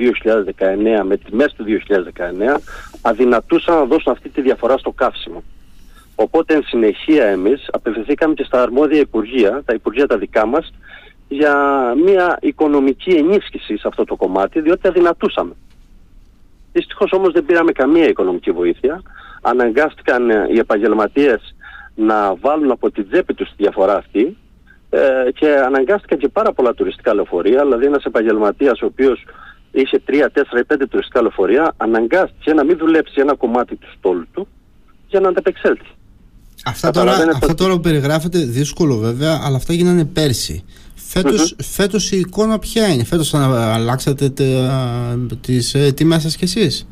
2019 0.99 1.03
με 1.03 1.17
τιμές 1.17 1.53
του 1.53 1.65
2019 2.55 2.59
αδυνατούσαν 3.01 3.75
να 3.75 3.85
δώσουν 3.85 4.11
αυτή 4.11 4.29
τη 4.29 4.41
διαφορά 4.41 4.77
στο 4.77 4.91
καύσιμο. 4.91 5.43
Οπότε 6.15 6.53
εν 6.53 6.63
συνεχεία 6.63 7.25
εμείς 7.25 7.67
απευθυνθήκαμε 7.71 8.33
και 8.33 8.43
στα 8.43 8.61
αρμόδια 8.61 8.99
υπουργεία, 8.99 9.61
τα 9.65 9.73
υπουργεία 9.73 10.07
τα 10.07 10.17
δικά 10.17 10.45
μας, 10.45 10.73
για 11.27 11.55
μια 12.05 12.37
οικονομική 12.41 13.11
ενίσχυση 13.11 13.77
σε 13.77 13.87
αυτό 13.87 14.03
το 14.03 14.15
κομμάτι, 14.15 14.61
διότι 14.61 14.87
αδυνατούσαμε. 14.87 15.53
Δυστυχώς 16.71 17.11
όμως 17.11 17.31
δεν 17.31 17.45
πήραμε 17.45 17.71
καμία 17.71 18.07
οικονομική 18.07 18.51
βοήθεια. 18.51 19.01
Αναγκάστηκαν 19.41 20.29
οι 20.29 20.57
επαγγελματίες 20.57 21.55
να 21.95 22.35
βάλουν 22.35 22.71
από 22.71 22.91
την 22.91 23.09
τσέπη 23.09 23.33
τους 23.33 23.49
τη 23.49 23.55
διαφορά 23.57 23.95
αυτή 23.95 24.37
ε, 24.89 24.99
και 25.33 25.47
αναγκάστηκαν 25.65 26.17
και 26.17 26.27
πάρα 26.27 26.53
πολλά 26.53 26.73
τουριστικά 26.73 27.13
λεωφορεία, 27.13 27.63
δηλαδή 27.63 27.85
ένας 27.85 28.03
επαγγελματίας 28.03 28.81
ο 28.81 28.85
οποίος 28.85 29.25
είχε 29.71 30.01
3, 30.07 30.11
4 30.11 30.59
ή 30.59 30.63
5 30.73 30.87
τουριστικά 30.89 31.21
λεωφορεία, 31.21 31.73
αναγκάστηκε 31.77 32.53
να 32.53 32.63
μην 32.63 32.77
δουλέψει 32.77 33.13
ένα 33.15 33.35
κομμάτι 33.35 33.75
του 33.75 33.87
στόλου 33.97 34.27
του 34.33 34.47
για 35.07 35.19
να 35.19 35.29
ανταπεξέλθει. 35.29 35.87
Αυτά 36.65 36.91
τώρα, 36.91 37.11
αυτά 37.11 37.53
τώρα 37.53 37.73
που 37.73 37.79
περιγράφετε 37.79 38.39
δύσκολο 38.39 38.97
βέβαια, 38.97 39.41
αλλά 39.43 39.55
αυτά 39.55 39.73
γίνανε 39.73 40.05
πέρσι. 40.05 40.63
Φέτος, 40.95 41.55
mm-hmm. 41.55 41.63
φέτος 41.63 42.11
η 42.11 42.17
εικόνα 42.17 42.59
ποια 42.59 42.87
είναι, 42.87 43.03
φέτος 43.03 43.29
θα 43.29 43.73
αλλάξατε 43.73 44.33
τις 45.41 45.73
ε, 45.73 45.91
τιμές 45.91 46.21
σας 46.21 46.35
κι 46.35 46.43
εσείς; 46.43 46.87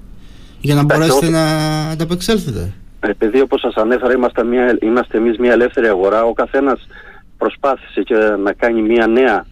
Για 0.59 0.75
να 0.75 0.83
μπορέσετε 0.83 1.29
να 1.29 1.45
ανταπεξέλθετε; 1.89 2.73
Επειδή 2.99 3.41
όπως 3.41 3.59
σας 3.59 3.75
ανέφερα 3.75 4.13
είμαστε, 4.13 4.43
μια, 4.43 4.77
είμαστε 4.81 5.17
εμείς 5.17 5.37
μια 5.37 5.51
ελεύθερη 5.51 5.87
αγορά, 5.87 6.23
ο 6.23 6.33
καθένας 6.33 6.87
προσπάθησε 7.37 8.01
και 8.01 8.15
να 8.15 8.53
κάνει 8.53 8.81
μια 8.81 9.07
νέα 9.07 9.45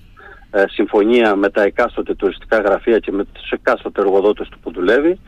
ε, 0.52 0.64
συμφωνία 0.68 1.36
με 1.36 1.50
τα 1.50 1.62
εκάστοτε 1.62 2.16
τουριστικά 2.16 2.58
γραφεία 2.58 3.00
και 3.00 3.12
με 3.12 3.24
τους 3.24 3.52
εκάστοτε 3.52 4.02
εργοδότες 4.02 4.50
του 4.50 4.60
που 4.60 4.72
δουλεύει. 4.72 5.20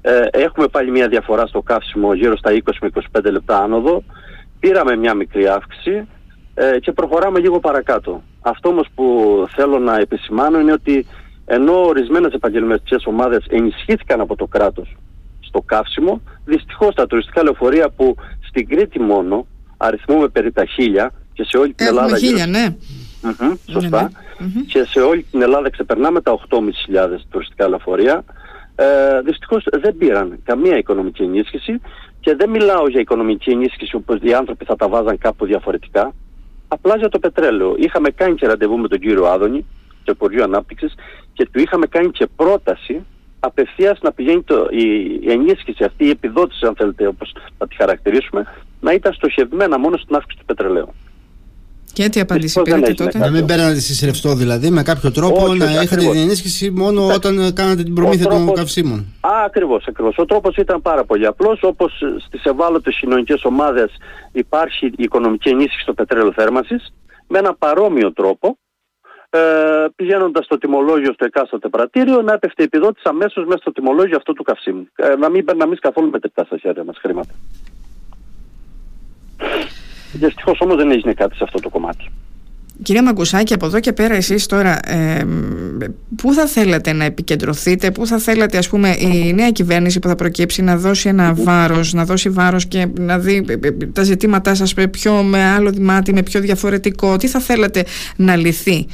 Ε, 0.00 0.26
έχουμε 0.30 0.68
πάλι 0.68 0.90
μια 0.90 1.08
διαφορά 1.08 1.46
στο 1.46 1.62
καύσιμο 1.62 2.14
γύρω 2.14 2.36
στα 2.36 2.50
20 2.52 2.72
με 2.80 2.90
25 3.18 3.30
λεπτά 3.30 3.58
άνοδο. 3.58 4.02
Πήραμε 4.60 4.96
μια 4.96 5.14
μικρή 5.14 5.48
αύξηση 5.48 6.08
ε, 6.54 6.78
και 6.78 6.92
προχωράμε 6.92 7.38
λίγο 7.38 7.60
παρακάτω. 7.60 8.22
Αυτό 8.40 8.68
όμως 8.68 8.86
που 8.94 9.04
θέλω 9.54 9.78
να 9.78 9.96
επισημάνω 9.96 10.60
είναι 10.60 10.72
ότι 10.72 11.06
ενώ 11.44 11.84
ορισμένες 11.84 12.32
επαγγελματικές 12.32 13.06
ομάδες 13.06 13.46
ενισχύθηκαν 13.48 14.20
από 14.20 14.36
το 14.36 14.46
κράτος 14.46 14.96
στο 15.40 15.60
καύσιμο, 15.60 16.20
δυστυχώς 16.44 16.94
τα 16.94 17.06
τουριστικά 17.06 17.42
λεωφορεία 17.42 17.90
που 17.90 18.14
στην 18.48 18.68
Κρήτη 18.68 19.00
μόνο 19.00 19.46
αριθμούμε 19.76 20.28
περί 20.28 20.52
τα 20.52 20.64
χίλια 20.64 21.12
και 21.36 21.44
σε 21.44 21.56
όλη 21.56 21.72
την 21.74 21.86
Ελλάδα... 21.86 22.18
χίλια, 22.18 22.46
ναι. 22.46 22.76
σωστα 23.70 24.02
ναι, 24.02 24.46
ναι. 24.46 24.60
Και 24.60 24.84
σε 24.84 25.00
όλη 25.00 25.26
την 25.30 25.42
Ελλάδα 25.42 25.70
ξεπερνάμε 25.70 26.20
τα 26.20 26.38
8.500 26.48 26.58
τουριστικά 27.30 27.68
λεωφορεία. 27.68 28.24
Ε, 28.76 29.20
δυστυχώς 29.24 29.66
δεν 29.70 29.96
πήραν 29.96 30.38
καμία 30.44 30.76
οικονομική 30.76 31.22
ενίσχυση 31.22 31.80
και 32.20 32.34
δεν 32.34 32.50
μιλάω 32.50 32.88
για 32.88 33.00
οικονομική 33.00 33.50
ενίσχυση 33.50 33.96
όπως 33.96 34.18
οι 34.22 34.34
άνθρωποι 34.34 34.64
θα 34.64 34.76
τα 34.76 34.88
βάζαν 34.88 35.18
κάπου 35.18 35.46
διαφορετικά. 35.46 36.14
Απλά 36.68 36.96
για 36.96 37.08
το 37.08 37.18
πετρέλαιο. 37.18 37.74
Είχαμε 37.78 38.10
κάνει 38.10 38.34
και 38.34 38.46
ραντεβού 38.46 38.78
με 38.78 38.88
τον 38.88 38.98
κύριο 38.98 39.24
Άδωνη, 39.24 39.66
το 40.04 40.12
Υπουργείο 40.14 40.44
Ανάπτυξης 40.44 40.94
και 41.32 41.48
του 41.52 41.58
είχαμε 41.60 41.86
κάνει 41.86 42.10
και 42.10 42.26
πρόταση 42.36 43.04
απευθείας 43.40 43.98
να 44.02 44.12
πηγαίνει 44.12 44.42
το, 44.42 44.68
η, 44.70 44.84
η 45.20 45.30
ενίσχυση 45.30 45.84
αυτή, 45.84 46.04
η 46.04 46.10
επιδότηση, 46.10 46.66
αν 46.66 46.74
θέλετε, 46.76 47.06
όπως 47.06 47.34
θα 47.58 47.68
τη 47.68 47.74
χαρακτηρίσουμε, 47.74 48.46
να 48.80 48.92
ήταν 48.92 49.12
στοχευμένα 49.12 49.78
μόνο 49.78 49.96
στην 49.96 50.14
αύξηση 50.14 50.38
του 50.38 50.44
πετρελαίου. 50.44 50.94
Και 51.96 52.08
τι 52.08 52.20
απάντηση 52.20 52.62
πήρατε 52.62 52.92
τότε; 52.92 53.18
Να 53.18 53.30
μην 53.30 53.46
παίρνατε 53.46 53.70
εσείς 53.70 54.00
ρευστό 54.00 54.34
δηλαδή, 54.34 54.70
με 54.70 54.82
κάποιο 54.82 55.12
τρόπο 55.12 55.44
όχι, 55.44 55.58
να 55.58 55.64
όχι, 55.64 55.84
είχατε 55.84 56.00
την 56.00 56.16
ενίσχυση 56.16 56.70
μόνο 56.70 57.06
όταν 57.06 57.52
κάνατε 57.54 57.82
την 57.82 57.94
προμήθεια 57.94 58.26
τρόπος, 58.26 58.44
των 58.44 58.54
καυσίμων. 58.54 58.98
Α, 59.20 59.30
ακριβώς, 59.44 59.84
ακριβώς. 59.88 60.18
Ο 60.18 60.24
τρόπος 60.24 60.56
ήταν 60.56 60.82
πάρα 60.82 61.04
πολύ 61.04 61.26
απλός. 61.26 61.62
Όπως 61.62 61.92
στις 62.26 62.44
ευάλωτες 62.44 62.98
κοινωνικές 63.00 63.44
ομάδες 63.44 63.90
υπάρχει 64.32 64.86
η 64.86 64.92
οικονομική 64.96 65.48
ενίσχυση 65.48 65.82
στο 65.82 65.94
πετρέλαιο 65.94 66.32
θέρμανσης, 66.32 66.92
με 67.28 67.38
ένα 67.38 67.54
παρόμοιο 67.54 68.12
τρόπο, 68.12 68.58
ε, 69.30 69.38
πηγαίνοντας 69.96 70.44
στο 70.44 70.58
τιμολόγιο 70.58 71.12
στο 71.12 71.24
εκάστοτε 71.24 71.68
πρατήριο, 71.68 72.22
να 72.22 72.32
έπεφτε 72.32 72.62
η 72.62 72.64
επιδότηση 72.64 73.04
αμέσως 73.08 73.44
μέσα 73.44 73.58
στο 73.60 73.72
τιμολόγιο 73.72 74.16
αυτού 74.16 74.32
του 74.32 74.42
καυσίμου. 74.42 74.88
Ε, 74.96 75.16
να 75.16 75.30
μην 75.30 75.44
περνάμε 75.44 75.76
καθόλου 75.80 76.10
μετρητά 76.10 76.44
στα 76.44 76.56
χέρια 76.58 76.84
μας 76.84 76.96
χρήματα. 76.98 77.34
Δυστυχώς 80.16 80.58
όμως 80.60 80.76
δεν 80.76 80.90
έγινε 80.90 81.12
κάτι 81.12 81.36
σε 81.36 81.44
αυτό 81.44 81.60
το 81.60 81.68
κομμάτι. 81.68 82.10
Κυρία 82.82 83.02
Μαγκουσάκη, 83.02 83.54
από 83.54 83.66
εδώ 83.66 83.80
και 83.80 83.92
πέρα 83.92 84.14
εσείς 84.14 84.46
τώρα 84.46 84.90
ε, 84.90 85.26
πού 86.16 86.32
θα 86.32 86.46
θέλατε 86.46 86.92
να 86.92 87.04
επικεντρωθείτε, 87.04 87.90
πού 87.90 88.06
θα 88.06 88.18
θέλατε 88.18 88.58
ας 88.58 88.68
πούμε 88.68 88.96
η 88.98 89.32
νέα 89.32 89.50
κυβέρνηση 89.50 89.98
που 89.98 90.08
θα 90.08 90.14
προκύψει 90.14 90.62
να 90.62 90.76
δώσει 90.76 91.08
ένα 91.08 91.34
βάρος, 91.34 91.92
να 91.92 92.04
δώσει 92.04 92.28
βάρος 92.28 92.66
και 92.66 92.88
να 92.98 93.18
δει 93.18 93.44
ε, 93.48 93.52
ε, 93.66 93.70
τα 93.70 94.02
ζητήματά 94.02 94.54
σας 94.54 94.74
πιο 94.90 95.12
με 95.22 95.44
άλλο 95.44 95.72
μάτι, 95.80 96.12
με 96.12 96.22
πιο 96.22 96.40
διαφορετικό, 96.40 97.16
τι 97.16 97.26
θα 97.26 97.40
θέλατε 97.40 97.84
να 98.16 98.36
λυθεί 98.36 98.86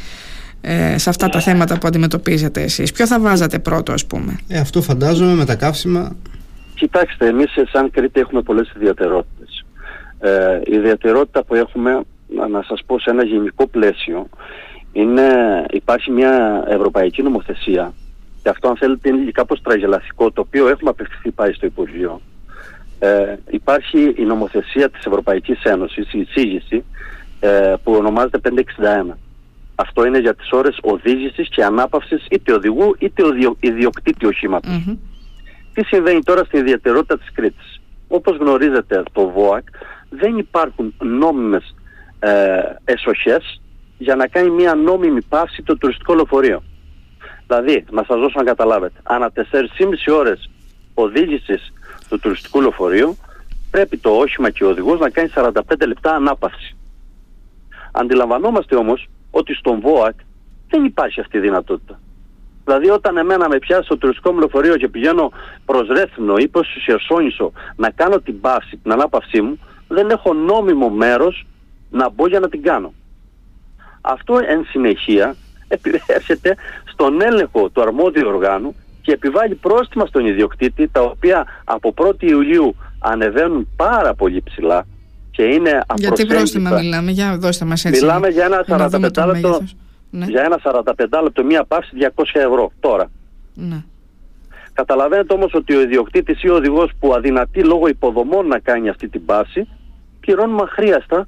ε, 0.61 0.99
σε 0.99 1.11
αυτά 1.11 1.29
τα 1.29 1.41
θέματα 1.41 1.79
που 1.79 1.87
αντιμετωπίζετε 1.87 2.63
εσείς, 2.63 2.93
ποιο 2.93 3.07
θα 3.07 3.21
βάζατε 3.21 3.59
πρώτο 3.59 3.93
ας 3.93 4.07
πούμε; 4.07 4.39
Ε, 4.49 4.59
αυτό 4.59 4.83
φαντάζομαι 4.83 5.35
με 5.35 5.45
τα 5.45 5.55
καύσιμα. 5.55 6.17
Κοιτάξτε, 6.75 7.27
εμείς 7.27 7.51
σαν 7.73 7.91
Κρήτη 7.91 8.21
έχουμε 8.21 8.43
πολλές 8.43 8.73
ιδιαιτερότητες. 8.77 9.62
Ε, 10.25 10.61
η 10.65 10.75
ιδιαιτερότητα 10.75 11.45
που 11.45 11.55
έχουμε, 11.55 12.01
να 12.51 12.63
σας 12.63 12.81
πω 12.87 12.99
σε 12.99 13.11
ένα 13.11 13.25
γενικό 13.25 13.67
πλαίσιο, 13.67 14.29
είναι, 14.93 15.27
υπάρχει 15.71 16.11
μια 16.11 16.65
ευρωπαϊκή 16.69 17.23
νομοθεσία 17.23 17.93
και 18.43 18.49
αυτό 18.49 18.69
αν 18.69 18.77
θέλετε 18.77 19.09
είναι 19.09 19.31
κάπως 19.31 19.63
τραγελαθικό, 19.63 20.31
το 20.31 20.41
οποίο 20.41 20.69
έχουμε 20.69 20.91
απευθυνθεί 20.91 21.31
πάει 21.31 21.53
στο 21.53 21.67
Υπουργείο. 21.67 22.21
Ε, 22.99 23.37
υπάρχει 23.51 24.15
η 24.17 24.23
νομοθεσία 24.23 24.91
της 24.91 25.05
Ευρωπαϊκής 25.05 25.63
Ένωσης, 25.63 26.13
η 26.13 26.19
εισήγηση, 26.19 26.85
ε, 27.41 27.75
που 27.83 27.93
ονομάζεται 27.93 28.39
561. 28.39 29.19
Αυτό 29.75 30.07
είναι 30.07 30.19
για 30.19 30.35
τις 30.35 30.51
ώρες 30.51 30.79
οδήγησης 30.83 31.49
και 31.49 31.65
ανάπαυσης 31.65 32.27
είτε 32.31 32.53
οδηγού 32.53 32.97
είτε 32.99 33.23
οδιο, 33.23 33.57
ιδιοκτήτη 33.61 34.27
Τι 35.75 35.85
συμβαίνει 35.85 36.23
τώρα 36.23 36.45
στην 36.45 36.59
ιδιαιτερότητα 36.59 37.19
της 37.19 37.33
Κρήτης; 37.33 37.81
Όπως 38.09 38.37
γνωρίζετε 38.37 39.03
το 39.13 39.29
ΒΟΑΚ 39.31 39.69
δεν 40.13 40.39
υπάρχουν 40.39 40.95
νόμιμες 40.99 41.75
ε, 42.19 42.61
εσοχές 42.85 43.61
για 43.99 44.17
να 44.17 44.27
κάνει 44.27 44.51
μια 44.51 44.75
νόμιμη 44.75 45.23
παύση 45.23 45.63
το 45.63 45.79
τουριστικό 45.79 46.15
λεωφορείο. 46.15 46.63
Δηλαδή, 47.47 47.85
να 47.91 48.05
σας 48.05 48.21
δώσω 48.21 48.39
να 48.39 48.45
καταλάβετε, 48.45 49.01
ανά 49.03 49.33
4,5 49.35 50.15
ώρες 50.15 50.51
οδήγησης 50.95 51.73
του 52.09 52.19
τουριστικού 52.19 52.61
λεωφορείου 52.61 53.17
πρέπει 53.71 53.99
το 53.99 54.11
όχημα 54.11 54.51
και 54.51 54.65
ο 54.65 54.69
οδηγός 54.69 54.99
να 54.99 55.11
κάνει 55.11 55.31
45 55.35 55.53
λεπτά 55.87 56.15
ανάπαυση. 56.15 56.77
Αντιλαμβανόμαστε 57.93 58.77
όμως 58.77 59.09
ότι 59.31 59.55
στον 59.55 59.81
ΒΟΑΚ 59.81 60.15
δεν 60.69 60.85
υπάρχει 60.85 61.21
αυτή 61.21 61.37
η 61.37 61.41
δυνατότητα. 61.41 62.01
Δηλαδή 62.65 62.91
όταν 62.91 63.17
εμένα 63.17 63.49
με 63.49 63.59
πιάσει 63.59 63.83
στο 63.83 63.97
τουριστικό 63.99 64.33
μου 64.33 64.39
λεωφορείο 64.39 64.77
και 64.77 64.89
πηγαίνω 64.89 65.33
προς 65.65 65.89
Ρέθνο 65.89 66.37
ή 66.37 66.49
προς 66.49 66.67
Σιερσόνησο 66.85 67.53
να 67.77 67.91
κάνω 67.91 68.21
την 68.21 68.41
παύση, 68.41 68.77
την 68.77 68.93
ανάπαυσή 68.93 69.41
μου, 69.41 69.59
δεν 69.93 70.11
έχω 70.11 70.33
νόμιμο 70.33 70.89
μέρος 70.89 71.47
να 71.91 72.11
μπω 72.11 72.27
για 72.27 72.41
να 72.41 72.49
την 72.49 72.63
κάνω. 72.63 72.93
Αυτό 74.01 74.39
εν 74.47 74.65
συνεχεία 74.69 75.37
επηρεάζεται 75.77 76.57
στον 76.93 77.23
έλεγχο 77.23 77.69
του 77.69 77.83
αρμόδιου 77.83 78.29
οργάνου 78.29 78.75
και 79.03 79.13
επιβάλλει 79.13 79.55
πρόστιμα 79.55 80.07
στον 80.07 80.27
ιδιοκτήτη 80.27 80.89
τα 80.89 81.01
οποία 81.01 81.47
από 81.65 81.95
1η 81.97 82.23
Ιουλίου 82.23 82.77
ανεβαίνουν 82.99 83.69
πάρα 83.77 84.15
πολύ 84.15 84.43
ψηλά 84.43 84.87
και 85.31 85.43
είναι 85.43 85.81
Για 85.95 86.13
τι 86.13 86.27
πρόστιμα 86.27 86.71
μιλάμε, 86.71 87.11
για 87.11 87.37
δώστε 87.39 87.65
μας 87.65 87.85
έτσι. 87.85 88.01
Μιλάμε 88.01 88.29
για 88.29 88.45
ένα 88.45 88.65
45 88.91 89.01
λεπτό, 89.01 89.63
ναι. 90.11 90.27
για 90.27 90.43
ένα 90.43 90.61
45 90.63 91.23
λεπτό 91.23 91.45
μία 91.45 91.65
παύση 91.65 91.91
200 92.15 92.25
ευρώ 92.33 92.73
τώρα. 92.81 93.11
Ναι. 93.55 93.85
Καταλαβαίνετε 94.73 95.35
όμως 95.35 95.55
ότι 95.55 95.75
ο 95.75 95.81
ιδιοκτήτης 95.81 96.43
ή 96.43 96.49
ο 96.49 96.55
οδηγός 96.55 96.91
που 97.01 97.15
αδυνατεί 97.15 97.65
λόγω 97.65 97.89
υποδομών 97.89 98.47
να 98.47 98.59
κάνει 98.59 98.89
αυτή 98.89 99.09
την 99.09 99.25
πάση 99.25 99.69
πληρώνουμε 100.23 100.63
αχρίαστα 100.63 101.27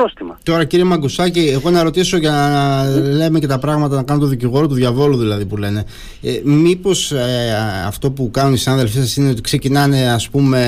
πρόστιμα. 0.00 0.38
Τώρα 0.42 0.64
κύριε 0.64 0.84
Μαγκουσάκη, 0.84 1.40
εγώ 1.40 1.70
να 1.70 1.82
ρωτήσω 1.82 2.16
για 2.16 2.30
να 2.30 2.84
λέμε 3.00 3.38
και 3.38 3.46
τα 3.46 3.58
πράγματα, 3.58 3.96
να 3.96 4.02
κάνω 4.02 4.20
το 4.20 4.26
δικηγόρο 4.26 4.66
του 4.66 4.74
διαβόλου 4.74 5.16
δηλαδή 5.16 5.44
που 5.46 5.56
λένε. 5.56 5.84
Ε, 6.22 6.40
Μήπως 6.44 7.12
ε, 7.12 7.24
αυτό 7.86 8.10
που 8.10 8.30
κάνουν 8.30 8.54
οι 8.54 8.56
συνάδελφοί 8.56 8.98
σας 8.98 9.16
είναι 9.16 9.30
ότι 9.30 9.40
ξεκινάνε 9.40 10.10
ας 10.12 10.28
πούμε 10.28 10.60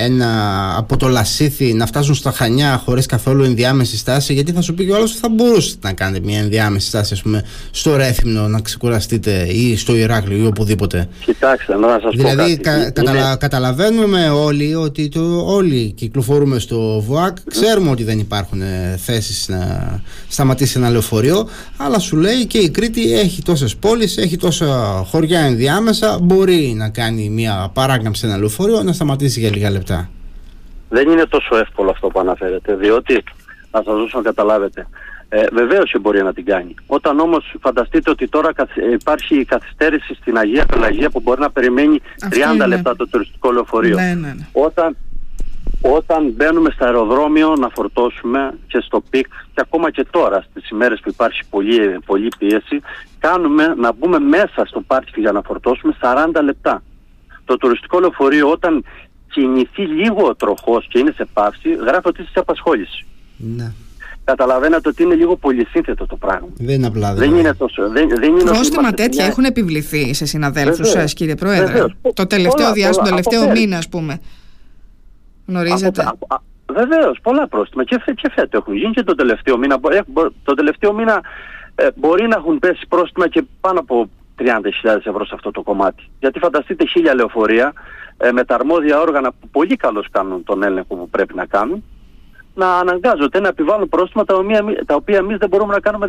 ένα, 0.00 0.28
από 0.76 0.96
το 0.96 1.08
Λασίθι 1.08 1.72
να 1.72 1.86
φτάσουν 1.86 2.14
στα 2.14 2.30
Χανιά 2.30 2.82
χωρίς 2.84 3.06
καθόλου 3.06 3.44
ενδιάμεση 3.44 3.96
στάση, 3.96 4.32
γιατί 4.34 4.52
θα 4.52 4.60
σου 4.60 4.74
πει 4.74 4.84
και 4.84 4.92
ο 4.92 4.96
άλλος 4.96 5.10
ότι 5.10 5.20
θα 5.20 5.28
μπορούσατε 5.28 5.86
να 5.86 5.92
κάνετε 5.92 6.24
μια 6.24 6.38
ενδιάμεση 6.38 6.86
στάση 6.86 7.12
ας 7.14 7.22
πούμε, 7.22 7.44
στο 7.70 7.96
Ρέθυμνο 7.96 8.48
να 8.48 8.60
ξεκουραστείτε 8.60 9.46
ή 9.52 9.76
στο 9.76 9.96
Ηράκλειο 9.96 10.44
ή 10.44 10.46
οπουδήποτε. 10.46 11.08
Κοιτάξτε, 11.24 11.76
να 11.76 11.98
σας 12.02 12.14
δηλαδή, 12.14 12.56
πω 12.56 12.62
κάτι. 12.62 13.02
Κα, 13.02 13.36
καταλαβαίνουμε 13.36 14.28
όλοι 14.28 14.74
ότι 14.74 15.08
το, 15.08 15.42
όλοι 15.46 15.92
κυκλοφορούμε 15.92 16.58
στο 16.58 17.04
ΒΟΑΚ, 17.06 17.36
ξέρουμε 17.50 17.90
ότι 17.90 18.04
δεν 18.04 18.18
υπάρχουν 18.18 18.57
υπάρχουν 18.58 18.98
θέσεις 18.98 19.48
να 19.48 19.58
σταματήσει 20.28 20.78
ένα 20.78 20.90
λεωφορείο 20.90 21.48
αλλά 21.76 21.98
σου 21.98 22.16
λέει 22.16 22.46
και 22.46 22.58
η 22.58 22.70
Κρήτη 22.70 23.18
έχει 23.18 23.42
τόσες 23.42 23.76
πόλεις, 23.76 24.16
έχει 24.16 24.36
τόσα 24.36 25.02
χωριά 25.06 25.40
ενδιάμεσα 25.40 26.18
μπορεί 26.22 26.74
να 26.76 26.88
κάνει 26.88 27.28
μια 27.28 27.70
παράκαμψη 27.74 28.26
ένα 28.26 28.36
λεωφορείο 28.36 28.82
να 28.82 28.92
σταματήσει 28.92 29.40
για 29.40 29.50
λίγα 29.50 29.70
λεπτά. 29.70 30.10
Δεν 30.88 31.10
είναι 31.10 31.24
τόσο 31.26 31.56
εύκολο 31.56 31.90
αυτό 31.90 32.08
που 32.08 32.20
αναφέρετε 32.20 32.74
διότι 32.74 33.24
να 33.70 33.82
σας 33.82 33.94
δώσω 33.94 34.16
να 34.16 34.22
καταλάβετε 34.22 34.86
ε, 35.30 35.46
Βεβαίως 35.52 35.94
μπορεί 36.00 36.22
να 36.22 36.32
την 36.32 36.44
κάνει. 36.44 36.74
Όταν 36.86 37.20
όμως 37.20 37.54
φανταστείτε 37.60 38.10
ότι 38.10 38.28
τώρα 38.28 38.50
υπάρχει 38.92 39.44
καθυστέρηση 39.44 40.14
στην 40.14 40.36
Αγία 40.36 40.66
Πελαγία 40.66 41.10
που 41.10 41.20
μπορεί 41.20 41.40
να 41.40 41.50
περιμένει 41.50 42.00
30 42.62 42.66
λεπτά 42.66 42.96
το 42.96 43.08
τουριστικό 43.08 43.52
λεωφορείο. 43.52 43.96
Ναι, 43.96 44.14
ναι, 44.14 44.14
ναι. 44.14 44.46
Όταν 44.52 44.96
όταν 45.80 46.32
μπαίνουμε 46.36 46.70
στο 46.70 46.84
αεροδρόμιο 46.84 47.54
να 47.56 47.68
φορτώσουμε 47.68 48.58
και 48.66 48.80
στο 48.80 49.02
peak 49.10 49.26
και 49.26 49.60
ακόμα 49.60 49.90
και 49.90 50.06
τώρα 50.10 50.44
στις 50.50 50.70
ημέρες 50.70 51.00
που 51.00 51.08
υπάρχει 51.08 51.42
πολλή, 51.50 51.98
πολλή 52.06 52.28
πίεση 52.38 52.80
κάνουμε 53.18 53.74
να 53.76 53.92
μπούμε 53.92 54.18
μέσα 54.18 54.64
στο 54.66 54.80
πάρκινγκ 54.80 55.24
για 55.24 55.32
να 55.32 55.42
φορτώσουμε 55.42 55.96
40 56.00 56.42
λεπτά. 56.42 56.82
Το 57.44 57.56
τουριστικό 57.56 58.00
λεωφορείο 58.00 58.50
όταν 58.50 58.84
κινηθεί 59.32 59.82
λίγο 59.82 60.26
ο 60.26 60.34
τροχός 60.34 60.86
και 60.90 60.98
είναι 60.98 61.12
σε 61.16 61.26
πάυση 61.32 61.74
γράφει 61.74 62.08
ότι 62.08 62.20
είσαι 62.22 62.30
σε 62.30 62.38
απασχόληση. 62.38 63.06
Ναι. 63.36 63.72
Καταλαβαίνετε 64.24 64.88
ότι 64.88 65.02
είναι 65.02 65.14
λίγο 65.14 65.36
πολυσύνθετο 65.36 66.06
το 66.06 66.16
πράγμα. 66.16 66.48
Δεν 66.56 66.74
είναι 66.74 66.86
απλά. 66.86 67.14
Δεν 67.14 67.36
είναι 67.36 67.54
τόσο. 67.54 67.88
Δεν, 67.88 68.08
δεν 68.08 68.36
είναι 68.36 68.50
Πρόστιμα 68.50 68.92
τέτοια 68.92 69.24
έχουν 69.24 69.44
επιβληθεί 69.44 70.14
σε 70.14 70.26
συναδέλφους 70.26 70.88
σας, 70.88 71.12
κύριε 71.12 71.34
Πρόεδρε; 71.34 71.66
Βεβαίως. 71.66 71.94
Το 72.14 72.26
τελευταίο 72.26 72.72
διάστημα, 72.72 73.04
το 73.04 73.10
τελευταίο 73.10 73.50
μήνα, 73.50 73.76
ας 73.76 73.88
πούμε. 73.88 74.20
Γνωρίζετε; 75.48 76.12
Βεβαίως, 76.72 77.18
πολλά 77.22 77.48
πρόστιμα 77.48 77.84
και, 77.84 78.02
και 78.16 78.30
φέτο 78.34 78.56
έχουν 78.56 78.74
γίνει 78.74 78.92
και 78.92 79.02
τον 79.02 79.16
τελευταίο 79.16 79.58
μήνα. 79.58 79.78
Ε, 79.90 80.00
το 80.42 80.54
τελευταίο 80.54 80.92
μήνα 80.92 81.20
ε, 81.74 81.88
μπορεί 81.94 82.28
να 82.28 82.36
έχουν 82.36 82.58
πέσει 82.58 82.86
πρόστιμα 82.88 83.28
και 83.28 83.44
πάνω 83.60 83.80
από 83.80 84.10
30.000 84.38 84.46
ευρώ 84.82 85.24
σε 85.24 85.34
αυτό 85.34 85.50
το 85.50 85.62
κομμάτι. 85.62 86.02
Γιατί 86.20 86.38
φανταστείτε 86.38 86.86
χίλια 86.86 87.14
λεωφορεία 87.14 87.72
ε, 88.16 88.32
με 88.32 88.44
τα 88.44 88.54
αρμόδια 88.54 89.00
όργανα 89.00 89.32
που 89.32 89.48
πολύ 89.48 89.76
καλώς 89.76 90.06
κάνουν 90.10 90.44
τον 90.44 90.62
έλεγχο 90.62 90.94
που 90.94 91.08
πρέπει 91.08 91.34
να 91.34 91.46
κάνουν 91.46 91.84
να 92.54 92.78
αναγκάζονται 92.78 93.40
να 93.40 93.48
επιβάλλουν 93.48 93.88
πρόστιμα 93.88 94.24
τα 94.24 94.34
οποία, 94.34 94.64
τα 94.86 94.94
οποία 94.94 95.18
εμείς 95.18 95.36
δεν 95.38 95.48
μπορούμε 95.48 95.74
να 95.74 95.80
κάνουμε 95.80 96.06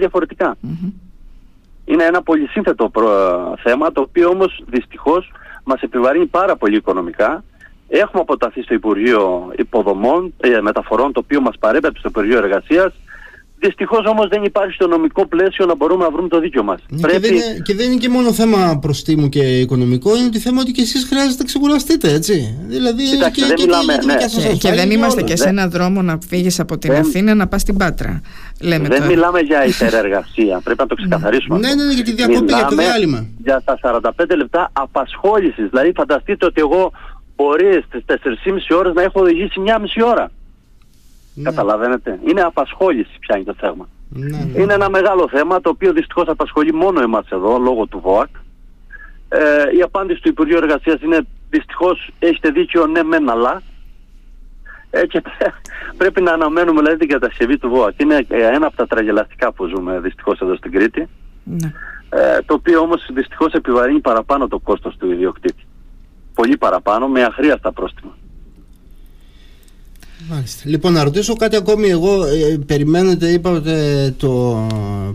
Είναι 1.86 2.04
ένα 2.04 2.22
πολύ 2.22 2.48
σύνθετο 2.48 2.92
θέμα 3.64 3.92
το 3.92 4.02
οποίο 4.02 4.30
όμως 4.30 4.64
δυστυχώς 4.68 5.32
μας 5.64 5.82
επιβαρύνει 5.82 6.26
πάρα 6.26 6.56
πολύ 6.56 6.76
οικονομικά 6.76 7.44
Έχουμε 7.90 8.22
αποταθεί 8.22 8.62
στο 8.62 8.74
Υπουργείο 8.74 9.52
Υποδομών, 9.58 10.34
ε, 10.40 10.62
Μεταφορών, 10.62 11.12
το 11.14 11.20
οποίο 11.24 11.42
μας 11.42 11.56
παρέπεψε 11.60 12.00
στο 12.00 12.10
Υπουργείο 12.10 12.38
Εργασίας. 12.38 12.94
Δυστυχώς 13.62 14.06
όμως 14.06 14.28
δεν 14.28 14.44
υπάρχει 14.44 14.78
το 14.78 14.88
νομικό 14.88 15.28
πλαίσιο 15.28 15.66
να 15.66 15.76
μπορούμε 15.76 16.04
να 16.04 16.12
βρούμε 16.12 16.28
το 16.28 16.40
δίκιο 16.40 16.64
μας. 16.64 16.82
Ναι, 16.90 17.00
Πρέπει... 17.00 17.22
Και, 17.22 17.28
δεν 17.28 17.36
είναι, 17.36 17.60
και 17.64 17.76
δεν 17.76 17.92
είναι 17.92 18.00
και 18.00 18.10
μόνο 18.10 18.34
θέμα 18.34 18.80
προστίμου 18.82 19.30
και 19.30 19.60
οικονομικό, 19.60 20.16
είναι 20.16 20.26
ότι 20.26 20.40
θέμα 20.40 20.62
ότι 20.62 20.72
και 20.72 20.82
εσείς 20.82 21.06
χρειάζεται 21.06 21.36
να 21.38 21.44
ξεκουραστείτε, 21.46 22.14
έτσι. 22.14 22.58
Δηλαδή 22.68 23.04
Κοιτάξτε, 23.04 23.42
και, 23.42 23.48
δεν 23.48 23.56
και, 23.56 23.64
μιλάμε, 23.64 23.94
και, 23.94 24.06
ναι. 24.06 24.16
και, 24.50 24.58
και 24.58 24.72
δεν 24.74 24.92
είμαστε 24.92 25.22
και 25.22 25.36
σε 25.36 25.50
έναν 25.50 25.70
δρόμο 25.70 26.02
να 26.02 26.18
φύγεις 26.28 26.60
από 26.60 26.78
την 26.78 26.92
δεν... 26.92 27.02
Αθήνα 27.02 27.34
να 27.36 27.48
πας 27.48 27.62
στην 27.62 27.78
Πάτρα. 27.78 28.22
Λέμε 28.62 28.88
δεν 28.88 28.98
τώρα. 28.98 29.10
μιλάμε 29.10 29.40
για 29.40 29.66
υπερεργασία. 29.76 30.62
Πρέπει 30.64 30.80
να 30.80 30.88
το 30.88 30.96
ξεκαθαρίσουμε. 30.96 31.60
ναι, 31.60 31.74
ναι, 31.74 31.84
ναι, 31.84 31.94
για 31.94 32.04
τη 32.04 32.12
διακοπή, 32.12 32.54
για 32.54 32.66
το 32.70 32.76
διάλειμμα. 32.76 33.28
Για 33.44 33.62
τα 33.66 33.80
45 33.82 34.36
λεπτά 34.38 34.70
απασχόλησης. 34.74 35.70
Δηλαδή, 35.70 35.92
φανταστείτε 35.96 36.46
ότι 36.46 36.62
εγώ 36.62 36.92
μπορείς 37.40 37.86
στι 37.86 38.04
4,5 38.08 38.78
ώρες 38.78 38.94
να 38.94 39.02
έχω 39.02 39.22
οδηγήσει 39.22 39.60
μια 39.60 39.80
μισή 39.80 40.04
ώρα. 40.04 40.32
Ναι. 41.34 41.44
Καταλαβαίνετε. 41.44 42.20
Είναι 42.28 42.42
απασχόληση 42.42 43.20
πια 43.20 43.36
είναι 43.36 43.46
το 43.46 43.56
θέμα. 43.60 43.90
Ναι, 44.10 44.38
ναι. 44.38 44.62
Είναι 44.62 44.74
ένα 44.74 44.90
μεγάλο 44.90 45.28
θέμα 45.30 45.62
το 45.62 45.70
οποίο 45.70 45.94
δυστυχώς 45.94 46.28
απασχολεί 46.28 46.74
μόνο 46.74 47.02
εμάς 47.02 47.30
εδώ 47.30 47.58
λόγω 47.58 47.86
του 47.86 48.00
ΒΟΑΚ. 48.00 48.30
Ε, 49.30 49.40
η 49.78 49.82
απάντηση 49.82 50.22
του 50.22 50.28
Υπουργείου 50.30 50.58
Εργασίας 50.58 51.02
είναι 51.02 51.20
δυστυχώς 51.50 52.10
έχετε 52.20 52.50
δίκιο 52.50 52.86
ναι 52.86 53.04
μεν 53.04 53.30
αλλά 53.30 53.62
ε, 54.90 55.06
και 55.06 55.22
πρέπει 56.00 56.22
να 56.22 56.32
αναμένουμε 56.32 56.82
δηλαδή 56.82 56.98
την 56.98 57.08
κατασκευή 57.08 57.58
του 57.58 57.70
ΒΟΑΚ. 57.70 58.02
Είναι 58.02 58.26
ένα 58.30 58.66
από 58.66 58.76
τα 58.76 58.88
τραγελαστικά 58.88 59.52
που 59.52 59.66
ζούμε 59.66 60.00
δυστυχώς 60.00 60.40
εδώ 60.40 60.56
στην 60.56 60.72
Κρήτη. 60.72 61.08
Ναι. 61.44 61.74
Ε, 62.10 62.42
το 62.46 62.54
οποίο 62.54 62.80
όμως 62.80 63.10
δυστυχώς 63.14 63.54
επιβαρύνει 63.54 64.00
παραπάνω 64.00 64.48
το 64.48 64.60
κόστος 64.60 64.98
του 64.98 65.12
ιδιοκτήτη 65.12 65.69
πολύ 66.34 66.58
παραπάνω 66.58 67.08
με 67.08 67.24
αχρίαστα 67.24 67.72
πρόστιμα. 67.72 68.18
Μάλιστα. 70.32 70.62
Λοιπόν, 70.66 70.94
να 70.94 71.04
ρωτήσω 71.04 71.34
κάτι 71.34 71.56
ακόμη. 71.56 71.90
Εγώ 71.90 72.26
ε, 72.26 72.58
περιμένετε, 72.66 73.30
είπατε, 73.30 74.14
το, 74.18 74.68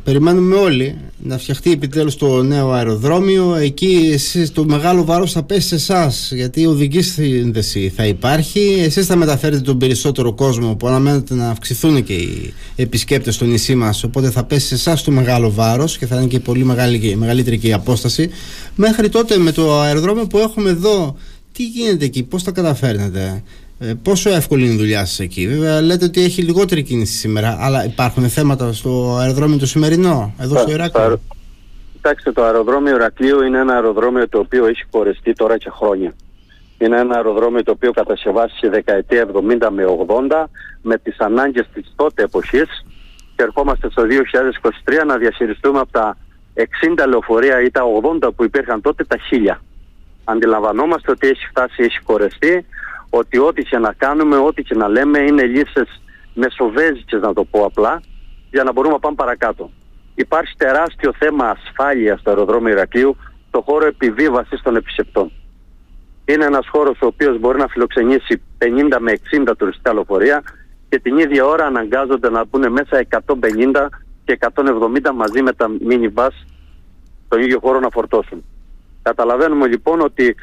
περιμένουμε 0.04 0.54
όλοι 0.54 0.96
να 1.18 1.38
φτιαχτεί 1.38 1.72
επιτέλους 1.72 2.16
το 2.16 2.42
νέο 2.42 2.70
αεροδρόμιο. 2.72 3.54
Εκεί 3.54 4.10
εσείς, 4.12 4.52
το 4.52 4.64
μεγάλο 4.64 5.04
βάρος 5.04 5.32
θα 5.32 5.42
πέσει 5.42 5.68
σε 5.68 5.74
εσάς, 5.74 6.32
γιατί 6.34 6.60
η 6.60 6.66
οδική 6.66 7.02
σύνδεση 7.02 7.92
θα 7.96 8.06
υπάρχει. 8.06 8.76
Εσείς 8.84 9.06
θα 9.06 9.16
μεταφέρετε 9.16 9.62
τον 9.62 9.78
περισσότερο 9.78 10.32
κόσμο 10.32 10.74
που 10.74 10.86
αναμένετε 10.86 11.34
να 11.34 11.50
αυξηθούν 11.50 12.04
και 12.04 12.12
οι 12.12 12.54
επισκέπτες 12.76 13.34
στο 13.34 13.44
νησί 13.44 13.74
μας. 13.74 14.04
Οπότε 14.04 14.30
θα 14.30 14.44
πέσει 14.44 14.66
σε 14.66 14.74
εσάς 14.74 15.02
το 15.02 15.10
μεγάλο 15.10 15.50
βάρος 15.50 15.98
και 15.98 16.06
θα 16.06 16.16
είναι 16.16 16.26
και 16.26 16.40
πολύ 16.40 16.64
μεγάλη, 16.64 17.16
μεγαλύτερη 17.16 17.58
και 17.58 17.68
η 17.68 17.72
απόσταση. 17.72 18.30
Μέχρι 18.74 19.08
τότε 19.08 19.38
με 19.38 19.52
το 19.52 19.80
αεροδρόμιο 19.80 20.26
που 20.26 20.38
έχουμε 20.38 20.70
εδώ, 20.70 21.16
τι 21.52 21.66
γίνεται 21.66 22.04
εκεί, 22.04 22.22
πώς 22.22 22.42
τα 22.42 22.50
καταφέρνετε; 22.50 23.42
Ε, 23.88 23.94
πόσο 24.02 24.30
εύκολη 24.30 24.64
είναι 24.64 24.74
η 24.74 24.76
δουλειά 24.76 24.98
σας 24.98 25.20
εκεί, 25.20 25.48
Βέβαια, 25.48 25.80
λέτε 25.80 26.04
ότι 26.04 26.24
έχει 26.24 26.42
λιγότερη 26.42 26.82
κίνηση 26.82 27.12
σήμερα, 27.12 27.56
αλλά 27.60 27.84
υπάρχουν 27.84 28.28
θέματα 28.28 28.72
στο 28.72 29.16
αεροδρόμιο 29.20 29.58
το 29.58 29.66
σημερινό, 29.66 30.34
εδώ 30.38 30.58
στο 30.58 30.70
Ηράκλειο; 30.70 31.20
Κοιτάξτε, 31.92 32.32
το 32.32 32.44
αεροδρόμιο 32.44 32.94
Ηρακλείου 32.94 33.42
είναι 33.42 33.58
ένα 33.58 33.74
αεροδρόμιο 33.74 34.28
το 34.28 34.38
οποίο 34.38 34.66
έχει 34.66 34.84
χωριστεί 34.90 35.32
τώρα 35.32 35.58
και 35.58 35.70
χρόνια. 35.70 36.12
Είναι 36.78 36.98
ένα 36.98 37.16
αεροδρόμιο 37.16 37.62
το 37.62 37.70
οποίο 37.70 37.92
κατασκευάστηκε 37.92 38.68
δεκαετία 38.68 39.26
70 39.32 39.68
με 39.70 39.84
80 40.30 40.44
με 40.82 40.98
τις 40.98 41.18
ανάγκες 41.18 41.66
της 41.74 41.92
τότε 41.96 42.22
εποχής 42.22 42.84
και 43.36 43.42
ερχόμαστε 43.42 43.90
στο 43.90 44.02
2023 44.92 45.06
να 45.06 45.16
διαχειριστούμε 45.16 45.78
από 45.78 45.92
τα 45.92 46.16
60 46.54 46.62
λεωφορεία 47.08 47.62
ή 47.62 47.70
τα 47.70 47.82
80 48.22 48.28
που 48.36 48.44
υπήρχαν 48.44 48.80
τότε 48.80 49.04
τα 49.04 49.16
1000. 49.54 49.56
Αντιλαμβανόμαστε 50.24 51.10
ότι 51.10 51.28
έχει 51.28 51.46
φτάσει, 51.46 51.82
έχει 51.82 52.00
κορεστεί, 52.00 52.66
ότι 53.18 53.38
ό,τι 53.38 53.62
και 53.62 53.78
να 53.78 53.92
κάνουμε, 53.92 54.36
ό,τι 54.36 54.62
και 54.62 54.74
να 54.74 54.88
λέμε 54.88 55.18
είναι 55.18 55.42
λύσεις 55.42 56.02
μεσοβέζικες 56.34 57.20
να 57.20 57.32
το 57.32 57.44
πω 57.44 57.64
απλά, 57.64 58.00
για 58.50 58.62
να 58.62 58.72
μπορούμε 58.72 58.92
να 58.94 59.00
πάμε 59.00 59.16
παρακάτω. 59.16 59.70
Υπάρχει 60.14 60.54
τεράστιο 60.56 61.12
θέμα 61.18 61.44
ασφάλειας 61.50 62.20
στο 62.20 62.30
αεροδρόμιο 62.30 62.72
Ηρακλείου, 62.72 63.16
το 63.50 63.60
χώρο 63.60 63.86
επιβίβασης 63.86 64.62
των 64.62 64.76
επισκεπτών. 64.76 65.32
Είναι 66.24 66.44
ένας 66.44 66.68
χώρος 66.68 66.98
ο 67.02 67.06
οποίος 67.06 67.38
μπορεί 67.38 67.58
να 67.58 67.68
φιλοξενήσει 67.68 68.42
50 68.58 68.96
με 69.00 69.12
60 69.46 69.52
τουριστικά 69.58 69.92
λεωφορεία 69.94 70.42
και 70.88 70.98
την 70.98 71.18
ίδια 71.18 71.44
ώρα 71.44 71.66
αναγκάζονται 71.66 72.30
να 72.30 72.44
μπουν 72.44 72.72
μέσα 72.72 73.06
150 73.10 73.88
και 74.24 74.38
170 74.40 75.10
μαζί 75.14 75.42
με 75.42 75.52
τα 75.52 75.66
minibus 75.88 76.34
στον 77.26 77.40
ίδιο 77.40 77.58
χώρο 77.62 77.80
να 77.80 77.88
φορτώσουν. 77.90 78.44
Καταλαβαίνουμε 79.02 79.66
λοιπόν 79.66 80.00
ότι 80.00 80.34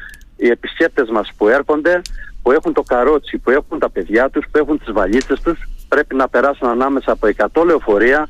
οι 0.42 0.48
επισκέπτες 0.48 1.08
μας 1.10 1.32
που 1.36 1.48
έρχονται, 1.48 2.00
που 2.42 2.50
έχουν 2.52 2.72
το 2.72 2.82
καρότσι, 2.82 3.38
που 3.38 3.50
έχουν 3.50 3.78
τα 3.78 3.90
παιδιά 3.90 4.30
τους, 4.30 4.44
που 4.50 4.58
έχουν 4.58 4.78
τις 4.78 4.92
βαλίτσες 4.92 5.40
τους, 5.40 5.58
πρέπει 5.88 6.14
να 6.14 6.28
περάσουν 6.28 6.68
ανάμεσα 6.68 7.12
από 7.12 7.26
100 7.26 7.64
λεωφορεία, 7.64 8.28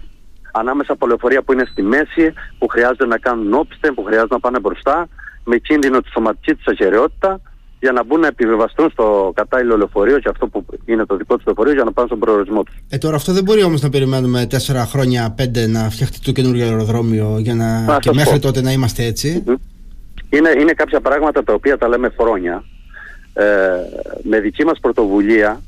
ανάμεσα 0.53 0.93
από 0.93 1.07
λεωφορεία 1.07 1.43
που 1.43 1.53
είναι 1.53 1.67
στη 1.71 1.83
μέση, 1.83 2.33
που 2.59 2.67
χρειάζεται 2.69 3.07
να 3.07 3.19
κάνουν 3.19 3.55
όπιστε, 3.55 3.93
που 3.93 4.03
χρειάζεται 4.03 4.35
να 4.35 4.41
πάνε 4.41 4.59
μπροστά, 4.61 5.09
με 5.45 5.57
κίνδυνο 5.57 6.01
τη 6.01 6.09
σωματική 6.09 6.55
τους 6.55 6.67
αγεραιότητα, 6.67 7.41
για 7.81 7.93
να 7.93 8.05
μπουν 8.05 8.21
να 8.21 8.27
επιβεβαστούν 8.27 8.91
στο 8.91 9.33
κατάλληλο 9.35 9.77
λεωφορείο 9.77 10.19
και 10.19 10.29
αυτό 10.29 10.47
που 10.47 10.65
είναι 10.85 11.05
το 11.07 11.17
δικό 11.17 11.37
τους 11.37 11.45
λεωφορείο 11.45 11.73
για 11.73 11.85
να 11.85 11.93
πάνε 11.93 12.07
στον 12.07 12.19
προορισμό 12.19 12.63
τους. 12.63 12.75
Ε, 12.89 12.99
τώρα 12.99 13.17
αυτό 13.17 13.33
δεν 13.33 13.45
μπορεί 13.45 13.63
όμως 13.63 13.81
να 13.81 13.89
περιμένουμε 13.89 14.47
τέσσερα 14.47 14.87
χρόνια, 14.87 15.33
πέντε 15.37 15.67
να 15.67 15.91
φτιαχτεί 15.91 16.21
το 16.21 16.33
καινούργιο 16.33 16.65
αεροδρόμιο 16.65 17.39
για 17.39 17.55
να... 17.55 17.99
και 18.01 18.11
μέχρι 18.13 18.39
τότε 18.39 18.61
να 18.61 18.73
είμαστε 18.73 19.05
έτσι. 19.05 19.45
Είναι, 20.33 20.51
είναι 20.61 20.73
κάποια 20.73 21.01
πράγματα 21.01 21.45
τα 21.45 21.53
οποία 21.53 21.79
τα 21.79 21.89
λέμε 21.89 22.13
χρόνια. 22.19 22.65
Ε, 23.35 23.45
με 24.23 24.41
δική 24.41 24.65
μας 24.65 24.79
πρωτοβουλία 24.81 25.61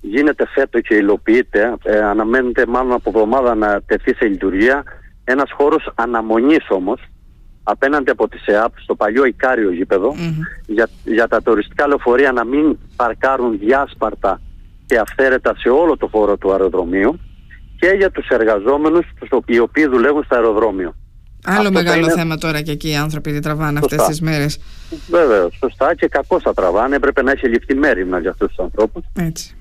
γίνεται 0.00 0.46
φέτο 0.46 0.80
και 0.80 0.94
υλοποιείται, 0.94 1.74
ε, 1.82 2.02
αναμένεται 2.02 2.66
μάλλον 2.66 2.92
από 2.92 3.10
εβδομάδα 3.10 3.54
να 3.54 3.80
τεθεί 3.86 4.14
σε 4.14 4.26
λειτουργία 4.26 4.82
ένας 5.24 5.52
χώρος 5.52 5.92
αναμονής 5.94 6.66
όμως 6.68 7.00
απέναντι 7.62 8.10
από 8.10 8.28
τη 8.28 8.38
ΕΑΠ 8.44 8.72
στο 8.78 8.94
παλιό 8.94 9.24
Ικάριο 9.24 9.70
για, 10.66 10.88
για 11.04 11.28
τα 11.28 11.42
τουριστικά 11.42 11.86
λεωφορεία 11.86 12.32
να 12.32 12.44
μην 12.44 12.78
παρκάρουν 12.96 13.58
διάσπαρτα 13.58 14.40
και 14.86 14.98
αυθαίρετα 14.98 15.54
σε 15.58 15.68
όλο 15.68 15.96
το 15.96 16.06
χώρο 16.06 16.36
του 16.36 16.52
αεροδρομίου 16.52 17.20
και 17.78 17.86
για 17.96 18.10
τους 18.10 18.28
εργαζόμενους 18.28 19.06
οι 19.46 19.58
οποίοι 19.58 19.86
δουλεύουν 19.86 20.24
στο 20.24 20.34
αεροδρόμιο. 20.34 20.94
Άλλο 21.44 21.70
μεγάλο 21.70 22.10
θέμα 22.10 22.36
τώρα 22.36 22.60
και 22.60 22.70
εκεί 22.70 22.88
οι 22.88 22.96
άνθρωποι 22.96 23.32
δεν 23.32 23.42
τραβάνε 23.42 23.78
αυτές 23.78 24.02
τις 24.02 24.20
μέρες. 24.20 24.58
Βεβαίω, 25.10 25.50
σωστά 25.58 25.94
και 25.94 26.08
κακώς 26.08 26.42
θα 26.42 26.54
τραβάνε. 26.54 26.96
Έπρεπε 26.96 27.22
να 27.22 27.30
έχει 27.30 27.48
ληφθεί 27.48 27.74
μέρημνα 27.74 28.18
για 28.18 28.30
αυτούς 28.30 28.48
τους 28.48 28.58
ανθρώπους. 28.58 29.02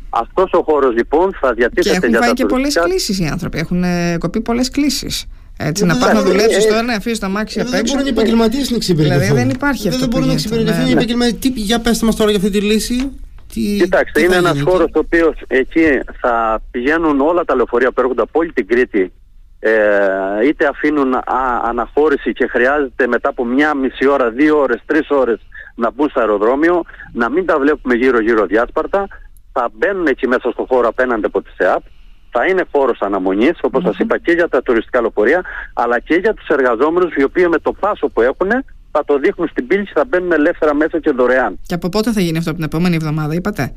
Αυτός 0.10 0.52
ο 0.54 0.64
χώρος 0.64 0.96
λοιπόν 0.96 1.38
θα 1.42 1.54
διατίθεται 1.54 1.90
για 1.90 2.00
τα 2.00 2.08
Και 2.08 2.14
έχουν 2.14 2.26
φάει 2.26 2.34
και 2.34 2.46
πολλέ 2.46 2.68
κλήσεις 2.68 3.20
οι 3.20 3.26
άνθρωποι. 3.26 3.58
Έχουν 3.58 3.84
κοπεί 4.18 4.42
πολλές 4.42 4.70
κλήσεις. 4.70 5.26
Έτσι, 5.58 5.86
να 5.86 5.98
πα 5.98 6.14
να 6.14 6.22
δουλέψεις 6.22 6.68
τώρα, 6.68 6.82
να 6.82 6.94
αφήσεις 6.94 7.20
το 7.20 7.30
μάξι 7.30 7.60
απ' 7.60 7.66
έξω. 7.66 7.82
Δεν 7.82 7.84
μπορούν 7.86 8.06
οι 8.06 8.10
επαγγελματίες 8.10 8.70
να 8.70 8.76
εξυπηρετηθούν. 8.76 9.22
Δηλαδή 9.22 9.42
δεν 9.42 9.50
υπάρχει 9.50 9.88
αυτό. 9.88 10.00
Δεν 10.00 10.10
μπορούν 10.10 10.28
να 10.28 10.34
εξυπηρετηθούν 10.34 10.88
οι 10.88 10.92
επαγγελματίες. 10.92 11.54
Για 11.56 11.80
πετε 11.80 12.06
μας 12.06 12.16
τώρα 12.16 12.30
για 12.32 12.40
αυτή 12.40 12.60
τη 12.60 12.66
λύση. 12.66 13.12
Τι, 13.54 13.62
Κοιτάξτε, 13.62 14.22
είναι 14.22 14.36
ένας 14.36 14.62
χώρος 14.62 14.92
ο 14.96 15.00
οποίος 15.00 15.36
εκεί 15.48 15.86
θα 16.22 16.62
πηγαίνουν 16.72 17.22
όλα 17.22 17.44
τα 17.46 17.56
λεωφορεία 17.56 17.92
που 17.92 18.02
έρχονται 18.02 18.22
από 18.22 18.40
όλη 18.40 18.54
την 18.54 18.68
Κρήτη 18.68 19.12
ε, 19.60 20.48
είτε 20.48 20.68
αφήνουν 20.68 21.14
α, 21.14 21.22
αναχώρηση 21.64 22.34
και 22.34 22.48
χρειάζεται 22.48 23.08
μετά 23.08 23.30
από 23.30 23.46
μια 23.46 23.74
μισή 23.74 24.08
ώρα, 24.08 24.30
δύο 24.30 24.60
ώρες, 24.60 24.82
τρεις 24.86 25.10
ώρες 25.10 25.40
να 25.76 25.92
μπουν 25.92 26.10
στο 26.10 26.20
αεροδρόμιο, 26.20 26.84
να 27.14 27.30
μην 27.30 27.46
τα 27.46 27.60
βλέπουμε 27.60 27.96
γύρω-γύρω 27.96 28.46
διάσπαρτα, 28.46 29.08
θα 29.54 29.70
μπαίνουν 29.74 30.08
εκεί 30.08 30.28
μέσα 30.28 30.52
στο 30.52 30.66
χώρο 30.70 30.88
απέναντι 30.88 31.26
από 31.26 31.42
τη 31.42 31.50
ΣΕΑΠ, 31.58 31.84
θα 32.32 32.46
είναι 32.46 32.64
χώρος 32.72 33.00
αναμονής, 33.02 33.58
όπως 33.62 33.84
mm-hmm. 33.86 33.92
σα 33.98 34.04
είπα, 34.04 34.18
και 34.18 34.32
για 34.32 34.48
τα 34.48 34.62
τουριστικά 34.62 35.02
λεωφορεία, 35.02 35.42
αλλά 35.74 36.00
και 36.00 36.16
για 36.16 36.34
τους 36.34 36.48
εργαζόμενους 36.48 37.16
οι 37.16 37.24
οποίοι 37.24 37.48
με 37.50 37.58
το 37.60 37.74
πάσο 37.74 38.08
που 38.08 38.22
έχουν 38.22 38.50
θα 38.92 39.06
το 39.06 39.18
δείχνουν 39.18 39.48
στην 39.48 39.68
πύλη 39.68 39.84
και 39.84 39.92
θα 39.94 40.06
μπαίνουν 40.06 40.32
ελεύθερα 40.32 40.76
μέσα 40.76 41.00
και 41.00 41.12
δωρεάν. 41.12 41.60
Και 41.66 41.74
από 41.74 41.90
πότε 41.90 42.12
θα 42.12 42.22
γίνει 42.22 42.38
αυτό, 42.38 42.50
από 42.50 42.60
την 42.60 42.68
επόμενη 42.68 42.96
εβδομάδα, 42.96 43.34
είπατε; 43.34 43.74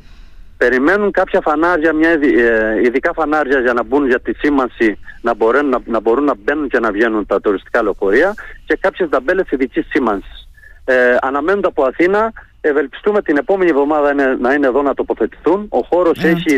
Περιμένουν 0.63 1.11
κάποια 1.11 1.41
φανάρια, 1.41 1.93
μια 1.93 2.11
ε, 2.11 2.81
ειδικά 2.85 3.13
φανάρια 3.13 3.61
για 3.61 3.73
να 3.73 3.83
μπουν 3.83 4.07
για 4.07 4.21
τη 4.21 4.33
σήμανση, 4.35 4.99
να 5.23 5.35
μπορούν 5.35 5.69
να, 5.69 5.79
να, 5.85 6.01
μπορούν 6.01 6.25
να 6.25 6.35
μπαίνουν 6.35 6.69
και 6.69 6.79
να 6.79 6.91
βγαίνουν 6.93 7.27
τα 7.27 7.41
τουριστικά 7.41 7.83
λεωφορεία 7.83 8.35
και 8.65 8.77
κάποιες 8.81 9.09
ταμπέλε 9.09 9.43
ειδικής 9.51 9.87
σήμανσης. 9.89 10.49
Ε, 10.85 11.17
αναμένονται 11.21 11.67
από 11.67 11.85
Αθήνα 11.85 12.33
Ευελπιστούμε 12.65 13.23
την 13.23 13.37
επόμενη 13.37 13.71
εβδομάδα 13.71 14.15
να 14.41 14.53
είναι 14.53 14.67
εδώ 14.67 14.83
να 14.83 14.95
τοποθετηθούν. 14.95 15.67
Ο 15.69 15.79
χώρος 15.79 16.25
έχει, 16.25 16.57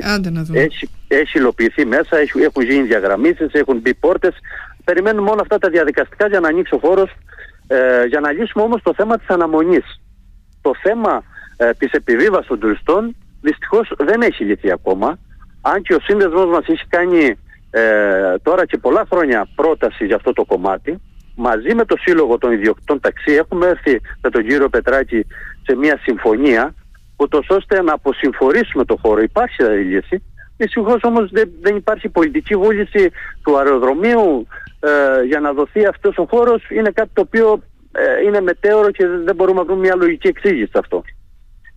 έχει, 0.53 0.91
έχει 1.09 1.39
υλοποιηθεί 1.39 1.87
μέσα, 1.87 2.17
έχει, 2.17 2.43
έχουν 2.43 2.63
γίνει 2.63 2.83
διαγραμμίσεις, 2.83 3.53
έχουν 3.53 3.79
μπει 3.79 3.95
πόρτες. 3.95 4.35
Περιμένουμε 4.85 5.31
όλα 5.31 5.41
αυτά 5.41 5.59
τα 5.59 5.69
διαδικαστικά 5.69 6.29
για 6.29 6.41
να 6.41 6.49
ανοίξει 6.49 6.75
ο 6.75 6.79
χώρος, 6.79 7.11
ε, 7.67 8.05
για 8.05 8.21
να 8.21 8.33
λύσουμε 8.33 8.65
όμως 8.65 8.83
το 8.83 8.95
θέμα 8.95 9.19
της 9.19 9.29
αναμονής. 9.29 10.01
Το 10.63 10.73
θέμα 10.83 11.23
ε, 11.57 11.71
της 11.79 11.93
επιβίβασης 11.93 12.47
των 12.47 12.59
τουριστών 12.59 13.17
δυστυχώς 13.45 13.93
δεν 13.99 14.21
έχει 14.21 14.45
λυθεί 14.45 14.71
ακόμα. 14.73 15.19
Αν 15.61 15.83
και 15.83 15.95
ο 15.95 16.01
σύνδεσμος 16.01 16.47
μας 16.47 16.67
έχει 16.67 16.87
κάνει 16.89 17.39
ε, 17.71 17.83
τώρα 18.43 18.67
και 18.67 18.79
πολλά 18.79 19.05
χρόνια 19.11 19.49
πρόταση 19.55 20.07
για 20.07 20.17
αυτό 20.17 20.33
το 20.33 20.45
κομμάτι, 20.45 21.01
μαζί 21.37 21.75
με 21.75 21.85
το 21.85 21.97
Σύλλογο 21.97 22.39
των 22.39 22.53
Ιδιοκτών 22.53 23.01
Ταξί 23.01 23.33
έχουμε 23.33 23.67
έρθει 23.67 24.01
με 24.23 24.31
τον 24.31 24.43
κύριο 24.47 24.69
Πετράκη 24.69 25.27
σε 25.67 25.77
μια 25.77 25.99
συμφωνία 26.03 26.75
ούτως 27.17 27.47
ώστε 27.49 27.83
να 27.83 27.93
αποσυμφορήσουμε 27.93 28.85
το 28.85 28.97
χώρο. 29.03 29.21
Υπάρχει 29.21 29.63
λύση. 29.63 30.23
Δυστυχώς 30.57 31.03
όμως 31.03 31.31
δεν, 31.31 31.51
δεν 31.61 31.77
υπάρχει 31.77 32.09
πολιτική 32.09 32.57
βούληση 32.57 33.11
του 33.43 33.59
αεροδρομίου 33.59 34.47
ε, 34.81 35.23
για 35.27 35.41
να 35.41 35.53
δοθεί 35.53 35.87
αυτός 35.87 36.19
ο 36.19 36.27
χώρος. 36.31 36.71
Είναι 36.71 36.91
κάτι 36.91 37.11
το 37.13 37.21
οποίο 37.21 37.63
ε, 37.93 38.23
είναι 38.27 38.41
μετέωρο 38.41 38.91
και 38.91 39.07
δεν 39.07 39.35
μπορούμε 39.35 39.59
να 39.59 39.65
βρούμε 39.65 39.81
μια 39.81 39.97
λογική 39.97 40.29
εξήγηση 40.29 40.71
σε 40.73 40.79
αυτό. 40.79 41.03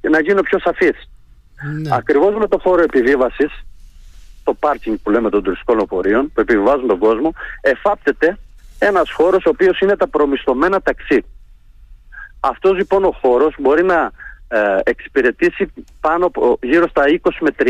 Για 0.01 0.09
να 0.09 0.19
γίνω 0.19 0.41
πιο 0.41 0.59
σαφής. 0.59 1.09
Ναι. 1.63 1.95
Ακριβώς 1.95 2.35
με 2.35 2.47
το 2.47 2.59
χώρο 2.59 2.81
επιβίβασης, 2.81 3.51
το 4.43 4.53
πάρκινγκ 4.53 4.97
που 5.03 5.09
λέμε 5.09 5.29
των 5.29 5.43
τουριστικών 5.43 5.75
λεωφορείων, 5.75 6.31
που 6.33 6.41
επιβιβάζουν 6.41 6.87
τον 6.87 6.97
κόσμο, 6.97 7.33
εφάπτεται 7.61 8.37
ένας 8.79 9.11
χώρος 9.11 9.45
ο 9.45 9.49
οποίος 9.49 9.79
είναι 9.79 9.95
τα 9.95 10.07
προμισθωμένα 10.07 10.81
ταξί. 10.81 11.25
Αυτός 12.39 12.77
λοιπόν 12.77 13.03
ο 13.03 13.11
χώρος 13.21 13.55
μπορεί 13.59 13.83
να 13.83 14.11
ε, 14.47 14.79
εξυπηρετήσει 14.83 15.73
πάνω 15.99 16.25
από, 16.25 16.59
γύρω 16.61 16.87
στα 16.87 17.03
20 17.23 17.29
με 17.39 17.49
30 17.57 17.65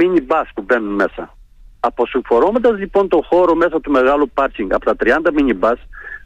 mini 0.00 0.18
bus 0.32 0.44
που 0.54 0.62
μπαίνουν 0.62 0.94
μέσα. 0.94 1.36
Αποσυμφορώμεντα 1.80 2.70
λοιπόν 2.70 3.08
το 3.08 3.22
χώρο 3.28 3.54
μέσα 3.54 3.80
του 3.80 3.90
μεγάλου 3.90 4.30
πάρκινγκ 4.34 4.72
από 4.72 4.84
τα 4.84 4.96
30 5.04 5.08
mini 5.08 5.60
bus 5.60 5.76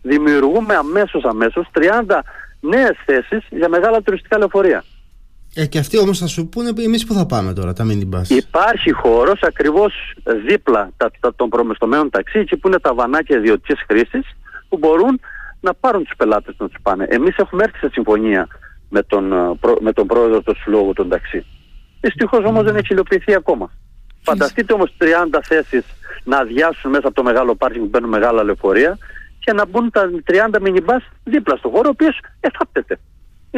δημιουργούμε 0.02 0.74
αμέσως 0.74 1.24
αμέσως 1.24 1.68
30 1.74 2.18
νέες 2.60 2.96
θέσεις 3.04 3.46
για 3.50 3.68
μεγάλα 3.68 4.02
τουριστικά 4.02 4.38
λεωφορεία. 4.38 4.84
Ε, 5.58 5.66
και 5.66 5.78
αυτοί 5.78 5.98
όμως 5.98 6.18
θα 6.18 6.26
σου 6.26 6.48
πούνε 6.48 6.72
εμείς 6.84 7.06
που 7.06 7.14
θα 7.14 7.26
πάμε 7.26 7.52
τώρα 7.52 7.72
τα 7.72 7.84
mini 7.88 8.14
bus. 8.14 8.28
Υπάρχει 8.28 8.92
χώρος 8.92 9.42
ακριβώς 9.42 10.14
δίπλα 10.46 10.90
τα, 10.96 11.10
τα, 11.20 11.34
των 11.34 11.48
προμεστομένων 11.48 12.10
ταξί 12.10 12.38
εκεί 12.38 12.56
που 12.56 12.68
είναι 12.68 12.78
τα 12.80 12.94
βανάκια 12.94 13.36
ιδιωτικής 13.36 13.84
χρήσης 13.88 14.36
που 14.68 14.78
μπορούν 14.78 15.20
να 15.60 15.74
πάρουν 15.74 16.04
τους 16.04 16.16
πελάτες 16.16 16.54
να 16.58 16.68
τους 16.68 16.76
πάνε. 16.82 17.06
Εμείς 17.08 17.36
έχουμε 17.36 17.64
έρθει 17.64 17.78
σε 17.78 17.88
συμφωνία 17.92 18.48
με 18.88 19.02
τον, 19.02 19.32
ε, 19.32 19.36
με 19.80 19.92
τον 19.92 20.06
πρόεδρο 20.06 20.40
του 20.40 20.56
Συλλόγου 20.56 20.92
των 20.92 21.08
ταξί. 21.08 21.46
Δυστυχώς 22.00 22.44
όμως 22.44 22.64
δεν 22.64 22.76
έχει 22.76 22.92
υλοποιηθεί 22.92 23.34
ακόμα. 23.34 23.70
Φανταστείτε 24.22 24.72
όμως 24.72 24.94
30 24.98 25.40
θέσεις 25.42 25.84
να 26.24 26.38
αδειάσουν 26.38 26.90
μέσα 26.90 27.06
από 27.06 27.16
το 27.16 27.22
μεγάλο 27.22 27.54
πάρκινγκ 27.54 27.82
που 27.82 27.90
μπαίνουν 27.90 28.08
μεγάλα 28.08 28.42
λεωφορεία 28.42 28.98
και 29.38 29.52
να 29.52 29.66
μπουν 29.66 29.90
τα 29.90 30.10
30 30.24 30.60
μινιμπάς 30.60 31.04
δίπλα 31.24 31.56
στο 31.56 31.68
χώρο, 31.68 31.88
ο 31.88 31.90
οποίος 31.90 32.20
εφάπτεται 32.40 32.98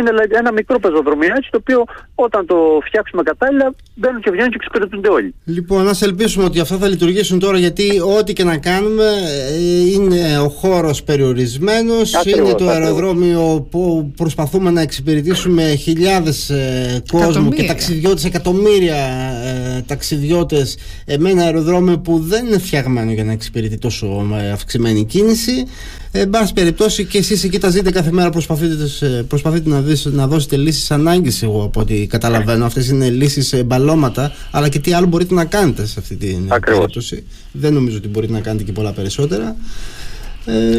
είναι 0.00 0.10
ένα 0.28 0.52
μικρό 0.52 0.78
πεζοδρομιάκι 0.78 1.48
το 1.50 1.58
οποίο 1.60 1.84
όταν 2.14 2.46
το 2.46 2.56
φτιάξουμε 2.84 3.22
κατάλληλα 3.22 3.74
μπαίνουν 3.94 4.20
και 4.20 4.30
βγαίνουν 4.30 4.50
και 4.50 4.56
εξυπηρετούνται 4.56 5.08
όλοι. 5.08 5.34
Λοιπόν, 5.44 5.84
να 5.84 5.92
ελπίσουμε 6.00 6.44
ότι 6.44 6.60
αυτά 6.60 6.76
θα 6.76 6.88
λειτουργήσουν 6.88 7.38
τώρα 7.38 7.58
γιατί 7.58 8.00
ό,τι 8.18 8.32
και 8.32 8.44
να 8.44 8.58
κάνουμε 8.58 9.04
ε, 9.50 9.90
είναι 9.94 10.38
ο 10.38 10.48
χώρος 10.48 11.02
περιορισμένος, 11.02 12.14
είναι 12.24 12.54
το 12.54 12.68
αεροδρόμιο 12.68 13.66
που 13.70 14.12
προσπαθούμε 14.16 14.70
να 14.70 14.80
εξυπηρετήσουμε 14.80 15.74
χιλιάδες 15.74 16.50
ε, 16.50 17.02
κόσμου 17.12 17.50
και 17.50 17.62
ταξιδιώτες, 17.62 18.24
εκατομμύρια 18.24 18.96
ε, 18.96 19.82
ταξιδιώτες 19.86 20.78
με 21.18 21.30
ένα 21.30 21.42
αεροδρόμιο 21.42 21.98
που 21.98 22.18
δεν 22.18 22.46
είναι 22.46 22.58
φτιαγμένο 22.58 23.12
για 23.12 23.24
να 23.24 23.32
εξυπηρετεί 23.32 23.78
τόσο 23.78 24.26
ε, 24.40 24.50
αυξημένη 24.50 25.04
κίνηση. 25.04 25.66
Ε, 26.12 26.20
εν 26.20 26.30
πάση 26.30 26.52
περιπτώσει 26.52 27.04
και 27.04 27.18
εσείς 27.18 27.44
εκεί 27.44 27.58
τα 27.58 27.68
ζείτε 27.68 27.90
κάθε 27.90 28.12
μέρα 28.12 28.30
προσπαθείτε, 28.30 28.84
προσπαθείτε 29.28 29.68
να, 29.68 29.80
δεις, 29.80 30.04
να 30.04 30.26
δώσετε 30.26 30.56
λύσεις 30.56 30.90
ανάγκης 30.90 31.42
εγώ 31.42 31.62
από 31.62 31.80
ό,τι 31.80 32.06
καταλαβαίνω. 32.06 32.64
Αυτές 32.64 32.88
είναι 32.88 33.08
λύσεις 33.08 33.64
μπαλώματα 33.64 34.32
αλλά 34.50 34.68
και 34.68 34.78
τι 34.78 34.92
άλλο 34.92 35.06
μπορείτε 35.06 35.34
να 35.34 35.44
κάνετε 35.44 35.86
σε 35.86 36.00
αυτή 36.00 36.16
την 36.16 36.46
Ακριβώς. 36.48 36.80
περίπτωση. 36.80 37.26
Δεν 37.52 37.72
νομίζω 37.72 37.96
ότι 37.96 38.08
μπορείτε 38.08 38.32
να 38.32 38.40
κάνετε 38.40 38.64
και 38.64 38.72
πολλά 38.72 38.92
περισσότερα. 38.92 39.56
Ε, 40.46 40.78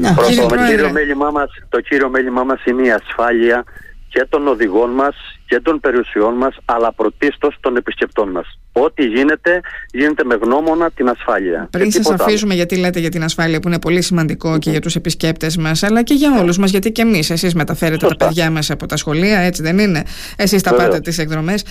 να, 0.00 0.14
Πρώτο, 0.14 0.46
το, 0.46 0.56
κύριο 0.68 0.90
μέλημά 0.90 1.30
μας, 1.30 1.50
το 1.68 1.80
κύριο 1.80 2.08
μέλημά 2.08 2.44
μας 2.44 2.64
είναι 2.64 2.86
η 2.86 2.90
ασφάλεια 2.90 3.64
και 4.08 4.26
των 4.28 4.46
οδηγών 4.46 4.90
μας 4.90 5.14
και 5.46 5.60
των 5.60 5.80
περιουσιών 5.80 6.34
μας 6.34 6.56
αλλά 6.64 6.92
πρωτίστως 6.92 7.56
των 7.60 7.76
επισκεπτών 7.76 8.30
μας. 8.30 8.58
Ό,τι 8.72 9.04
γίνεται, 9.04 9.60
γίνεται 9.92 10.24
με 10.24 10.38
γνώμονα 10.42 10.90
την 10.90 11.08
ασφάλεια. 11.08 11.68
Πριν 11.70 11.90
σας 11.90 12.10
αφήσουμε, 12.10 12.54
γιατί 12.54 12.76
λέτε 12.76 13.00
για 13.00 13.10
την 13.10 13.24
ασφάλεια 13.24 13.60
που 13.60 13.68
είναι 13.68 13.78
πολύ 13.78 14.02
σημαντικό 14.02 14.58
και 14.58 14.70
για 14.70 14.80
τους 14.80 14.96
επισκέπτες 14.96 15.56
μας, 15.56 15.82
αλλά 15.82 16.02
και 16.02 16.14
για 16.14 16.40
όλους 16.40 16.58
μας, 16.58 16.70
γιατί 16.70 16.92
και 16.92 17.02
εμείς, 17.02 17.30
εσείς 17.30 17.54
μεταφέρετε 17.54 18.06
τα 18.06 18.16
παιδιά 18.16 18.50
μας 18.50 18.70
από 18.70 18.86
τα 18.86 18.96
σχολεία, 18.96 19.38
έτσι 19.38 19.62
δεν 19.62 19.78
είναι; 19.78 20.02
Εσείς 20.36 20.62
τα 20.62 20.74
πάτε 20.74 21.00
τις 21.00 21.18
εκδρομές. 21.18 21.64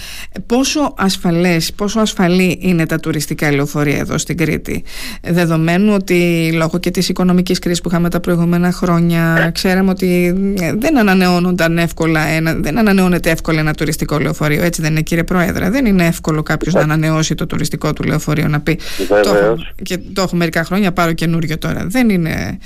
Πόσο 0.46 0.94
ασφαλές, 0.98 1.74
πόσο 1.74 2.00
ασφαλή 2.00 2.60
είναι 2.62 2.86
τα 2.86 3.00
τουριστικά 3.00 3.52
λεωφορεία 3.52 3.98
εδώ 3.98 4.18
στην 4.18 4.38
Κρήτη, 4.38 4.84
δεδομένου 5.22 5.94
ότι 5.94 6.52
λόγω 6.54 6.80
και 6.80 6.92
της 6.92 7.10
οικονομικής 7.10 7.60
κρίσης 7.60 7.82
που 7.82 7.90
είχαμε 7.90 8.10
τα 8.10 8.20
προηγούμενα 8.20 8.72
χρόνια, 8.72 9.52
ξέραμε 9.54 9.90
ότι 9.90 10.36
ε, 10.60 10.74
δεν 10.78 10.98
ανανεώνονταν 10.98 11.78
εύκολα, 11.78 12.26
ένα, 12.26 12.54
δεν 12.54 12.78
ανανεώνεται 12.78 13.30
εύκολα 13.30 13.60
ένα 13.60 13.74
τουριστικό 13.74 14.20
λεωφορείο. 14.20 14.64
Έτσι 14.64 14.82
δεν 14.82 14.92
είναι, 14.92 15.02
κύριε 15.02 15.24
Πρόεδρε; 15.24 15.70
Δεν 15.70 15.86
είναι 15.86 16.06
εύκολο 16.06 16.44
κάποιος 16.44 16.74
να 16.74 16.91
ανανεώσει 16.92 17.36
το 17.36 17.46
τουριστικό 17.46 17.94
του 17.94 18.04
λεωφορείο 18.04 18.48
να 18.48 18.60
πει 18.60 18.80
το 19.08 19.16
έχω, 19.16 19.56
και 19.84 19.98
το 20.14 20.22
έχω 20.22 20.36
μερικά 20.36 20.64
χρόνια 20.64 20.92
πάρω 20.92 21.14
καινούριο 21.14 21.58
τώρα. 21.58 21.86
Δεν 21.88 22.10
είναι 22.10 22.60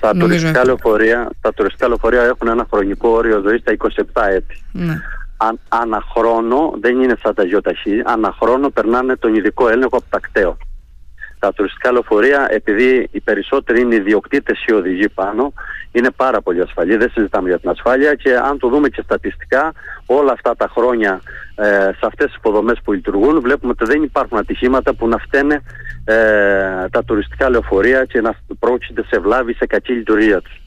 τα 0.00 0.12
τουριστικά, 0.12 0.64
λεωφορεία, 0.64 1.30
τα 1.40 1.54
τουριστικά 1.54 1.88
λεωφορεία 1.88 2.22
έχουν 2.22 2.48
ένα 2.48 2.66
χρονικό 2.70 3.08
όριο 3.08 3.42
ζωής 3.46 3.60
στα 3.60 3.76
27 4.22 4.22
έτη. 4.34 4.62
Ναι. 4.72 4.94
Αν, 5.36 5.58
αναχρόνο, 5.68 6.74
δεν 6.80 7.02
είναι 7.02 7.14
σαν 7.22 7.34
τα 7.34 7.44
γιοταχή, 7.44 8.02
αναχρόνο 8.04 8.68
περνάνε 8.70 9.16
τον 9.16 9.34
ειδικό 9.34 9.68
έλεγχο 9.68 9.96
από 9.96 10.06
τα 10.10 10.20
κταίο. 10.20 10.56
Τα 11.38 11.52
τουριστικά 11.52 11.92
λεωφορεία, 11.92 12.46
επειδή 12.50 13.08
οι 13.10 13.20
περισσότεροι 13.20 13.80
είναι 13.80 13.94
ιδιοκτήτες 13.94 14.64
ή 14.66 14.72
οδηγοί 14.72 15.08
πάνω, 15.08 15.52
είναι 15.92 16.10
πάρα 16.10 16.40
πολύ 16.40 16.60
ασφαλή. 16.60 16.96
Δεν 16.96 17.10
συζητάμε 17.10 17.48
για 17.48 17.58
την 17.58 17.70
ασφάλεια 17.70 18.14
και 18.14 18.36
αν 18.36 18.58
το 18.58 18.68
δούμε 18.68 18.88
και 18.88 19.02
στατιστικά, 19.02 19.72
όλα 20.06 20.32
αυτά 20.32 20.56
τα 20.56 20.68
χρόνια 20.68 21.20
ε, 21.54 21.64
σε 21.68 22.00
αυτές 22.00 22.26
τις 22.26 22.36
υποδομές 22.36 22.78
που 22.84 22.92
λειτουργούν, 22.92 23.40
βλέπουμε 23.40 23.72
ότι 23.78 23.84
δεν 23.84 24.02
υπάρχουν 24.02 24.38
ατυχήματα 24.38 24.94
που 24.94 25.08
να 25.08 25.18
φταίνε 25.18 25.62
ε, 26.04 26.14
τα 26.90 27.04
τουριστικά 27.06 27.50
λεωφορεία 27.50 28.04
και 28.04 28.20
να 28.20 28.34
πρόκειται 28.58 29.04
σε 29.10 29.18
βλάβη 29.18 29.54
σε 29.54 29.66
κακή 29.66 29.92
λειτουργία 29.92 30.40
τους. 30.40 30.60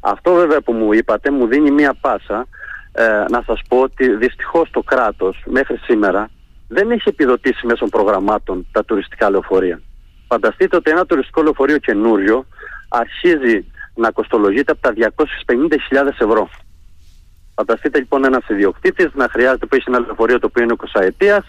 Αυτό 0.00 0.34
βέβαια 0.34 0.60
που 0.60 0.72
μου 0.72 0.92
είπατε 0.92 1.30
μου 1.30 1.46
δίνει 1.46 1.70
μία 1.70 1.94
πάσα 2.00 2.46
ε, 2.92 3.24
να 3.30 3.42
σας 3.46 3.60
πω 3.68 3.80
ότι 3.80 4.16
δυστυχώς 4.16 4.70
το 4.70 4.82
κράτος 4.82 5.42
μέχρι 5.46 5.76
σήμερα 5.76 6.30
δεν 6.68 6.90
έχει 6.90 7.08
επιδοτήσει 7.08 7.66
μέσω 7.66 7.86
προγραμμάτων 7.86 8.66
τα 8.72 8.84
τουριστικά 8.84 9.30
λεωφορεία. 9.30 9.80
Φανταστείτε 10.28 10.76
ότι 10.76 10.90
ένα 10.90 11.06
τουριστικό 11.06 11.42
λεωφορείο 11.42 11.78
καινούριο 11.78 12.46
αρχίζει 12.88 13.64
να 13.94 14.10
κοστολογείται 14.10 14.72
από 14.72 14.80
τα 14.80 14.92
250.000 15.90 16.06
ευρώ. 16.18 16.48
Φανταστείτε 17.54 17.98
λοιπόν 17.98 18.24
ένας 18.24 18.48
ιδιοκτήτης 18.48 19.08
να 19.14 19.28
χρειάζεται 19.28 19.66
που 19.66 19.74
έχει 19.74 19.84
ένα 19.86 19.98
λεωφορείο 19.98 20.38
το 20.38 20.46
οποίο 20.46 20.62
είναι 20.62 20.74
20 20.94 21.00
ετία, 21.00 21.44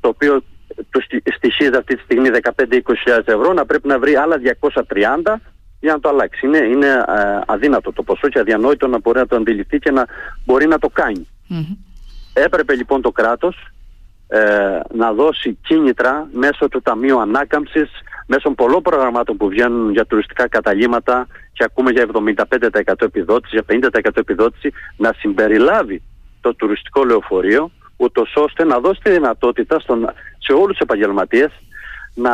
το 0.00 0.08
οποίο 0.08 0.42
του 0.90 1.02
στοιχίζει 1.36 1.76
αυτή 1.76 1.96
τη 1.96 2.02
στιγμή 2.02 2.28
15-20.000 2.42 3.20
ευρώ, 3.24 3.52
να 3.52 3.66
πρέπει 3.66 3.88
να 3.88 3.98
βρει 3.98 4.14
άλλα 4.14 4.36
230 4.36 5.34
για 5.80 5.92
να 5.92 6.00
το 6.00 6.08
αλλάξει. 6.08 6.46
Είναι, 6.46 6.58
είναι 6.58 6.86
ε, 6.86 7.40
αδύνατο 7.46 7.92
το 7.92 8.02
ποσό 8.02 8.28
και 8.28 8.38
αδιανόητο 8.38 8.86
να 8.86 8.98
μπορεί 8.98 9.18
να 9.18 9.26
το 9.26 9.36
αντιληφθεί 9.36 9.78
και 9.78 9.90
να 9.90 10.06
μπορεί 10.44 10.66
να 10.66 10.78
το 10.78 10.88
κάνει. 10.88 11.28
Έπρεπε 12.32 12.74
λοιπόν 12.74 13.02
το 13.02 13.10
κράτος 13.10 13.72
ε, 14.32 14.80
να 14.92 15.12
δώσει 15.12 15.58
κίνητρα 15.62 16.28
μέσω 16.32 16.68
του 16.68 16.82
Ταμείου 16.82 17.20
Ανάκαμψης, 17.20 17.90
μέσω 18.26 18.50
πολλών 18.50 18.82
προγραμμάτων 18.82 19.36
που 19.36 19.48
βγαίνουν 19.48 19.90
για 19.90 20.06
τουριστικά 20.06 20.48
καταλήμματα 20.48 21.26
και 21.52 21.64
ακούμε 21.64 21.90
για 21.90 22.06
75% 22.12 22.94
επιδότηση, 22.98 23.62
για 23.66 23.90
50% 23.92 24.10
επιδότηση, 24.14 24.72
να 24.96 25.12
συμπεριλάβει 25.18 26.02
το 26.40 26.54
τουριστικό 26.54 27.04
λεωφορείο, 27.04 27.70
ούτως 27.96 28.32
ώστε 28.36 28.64
να 28.64 28.78
δώσει 28.78 29.00
τη 29.02 29.10
δυνατότητα 29.10 29.80
στον, 29.80 30.10
σε 30.38 30.52
όλους 30.52 30.76
τους 30.76 30.78
επαγγελματίες 30.78 31.50
να 32.14 32.32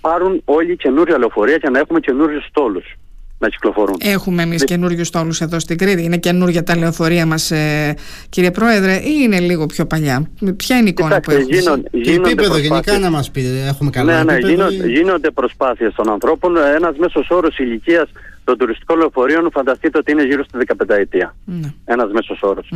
πάρουν 0.00 0.42
όλοι 0.44 0.76
καινούργια 0.76 1.18
λεωφορεία 1.18 1.58
και 1.58 1.70
να 1.70 1.78
έχουμε 1.78 2.00
καινούριους 2.00 2.46
στόλους 2.46 2.96
να 3.42 3.48
κυκλοφορούν. 3.48 3.96
Έχουμε 4.00 4.42
εμείς 4.42 4.64
καινούριους 4.64 5.06
στόλους 5.06 5.40
εδώ 5.40 5.58
στην 5.58 5.78
Κρήτη. 5.78 6.02
Είναι 6.02 6.16
καινούργια 6.16 6.62
τα 6.62 6.76
λεωφορεία 6.76 7.26
μας, 7.26 7.50
ε, 7.50 7.94
κύριε 8.28 8.50
Πρόεδρε, 8.50 8.94
ή 8.94 9.12
είναι 9.22 9.40
λίγο 9.40 9.66
πιο 9.66 9.86
παλιά; 9.86 10.30
Ποια 10.56 10.76
είναι 10.76 10.88
η 10.88 10.94
εικόνα 10.96 11.20
Κοιτάξτε, 11.20 11.42
που 11.42 11.48
έχουμε; 11.52 11.82
Γίνον, 11.92 12.24
επίπεδο 12.24 12.58
γενικά 12.58 12.98
να 12.98 13.10
μας 13.10 13.30
πείτε, 13.30 13.48
έχουμε 13.68 13.90
καλά 13.90 14.12
ναι, 14.12 14.32
ναι, 14.32 14.38
επίπεδο, 14.38 14.70
γίνον, 14.70 14.88
γίνονται 14.88 15.30
προσπάθειες 15.30 15.94
των 15.94 16.10
ανθρώπων. 16.10 16.56
Ένας 16.56 16.96
μέσος 16.96 17.30
όρος 17.30 17.58
ηλικίας 17.58 18.08
των 18.44 18.58
τουριστικών 18.58 18.98
λεωφορείων 18.98 19.50
φανταστείτε 19.52 19.98
ότι 19.98 20.12
είναι 20.12 20.24
γύρω 20.24 20.44
στη 20.44 20.58
15 20.58 20.96
ετία. 20.98 21.34
Ναι. 21.44 21.72
Ένας 21.84 22.12
μέσος 22.12 22.42
όρος. 22.42 22.72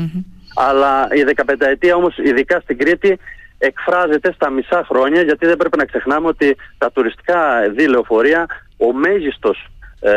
Αλλά 0.55 1.09
η 1.13 1.23
15 1.23 1.67
ετία 1.67 1.95
όμως, 1.95 2.19
ειδικά 2.19 2.61
στην 2.61 2.79
Κρήτη, 2.79 3.19
εκφράζεται 3.59 4.33
στα 4.33 4.51
μισά 4.51 4.85
χρόνια 4.89 5.23
γιατί 5.23 5.47
δεν 5.47 5.57
πρέπει 5.57 5.77
να 5.77 5.85
ξεχνάμε 5.85 6.27
ότι 6.27 6.57
τα 6.79 6.93
τουριστικά 6.93 7.39
δι 7.77 7.89
λεωφορεία 7.89 8.47
ο 8.77 8.93
μέγιστος 8.93 9.67
ε, 10.01 10.13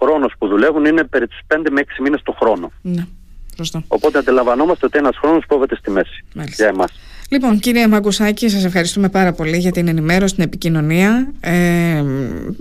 χρόνος 0.00 0.34
που 0.38 0.46
δουλεύουν 0.48 0.84
είναι 0.84 1.04
περί 1.04 1.26
τους 1.28 1.40
5 1.54 1.66
με 1.70 1.80
6 1.80 1.84
μήνες 2.02 2.22
το 2.22 2.32
χρόνο. 2.40 2.72
Ναι, 2.82 3.04
σωστό. 3.56 3.82
Οπότε 3.88 4.18
αντιλαμβανόμαστε 4.18 4.86
ότι 4.86 4.98
ένας 4.98 5.16
χρόνος 5.16 5.46
κόβεται 5.46 5.76
στη 5.76 5.90
μέση 5.90 6.24
Μάλιστα. 6.34 6.62
για 6.64 6.72
εμάς. 6.74 6.92
Λοιπόν, 7.30 7.58
κύριε 7.58 7.88
Μαγκουσάκη, 7.88 8.48
σας 8.48 8.64
ευχαριστούμε 8.64 9.08
πάρα 9.08 9.32
πολύ 9.32 9.56
για 9.56 9.72
την 9.72 9.88
ενημέρωση, 9.88 10.34
την 10.34 10.44
επικοινωνία. 10.44 11.32
Ε, 11.40 12.02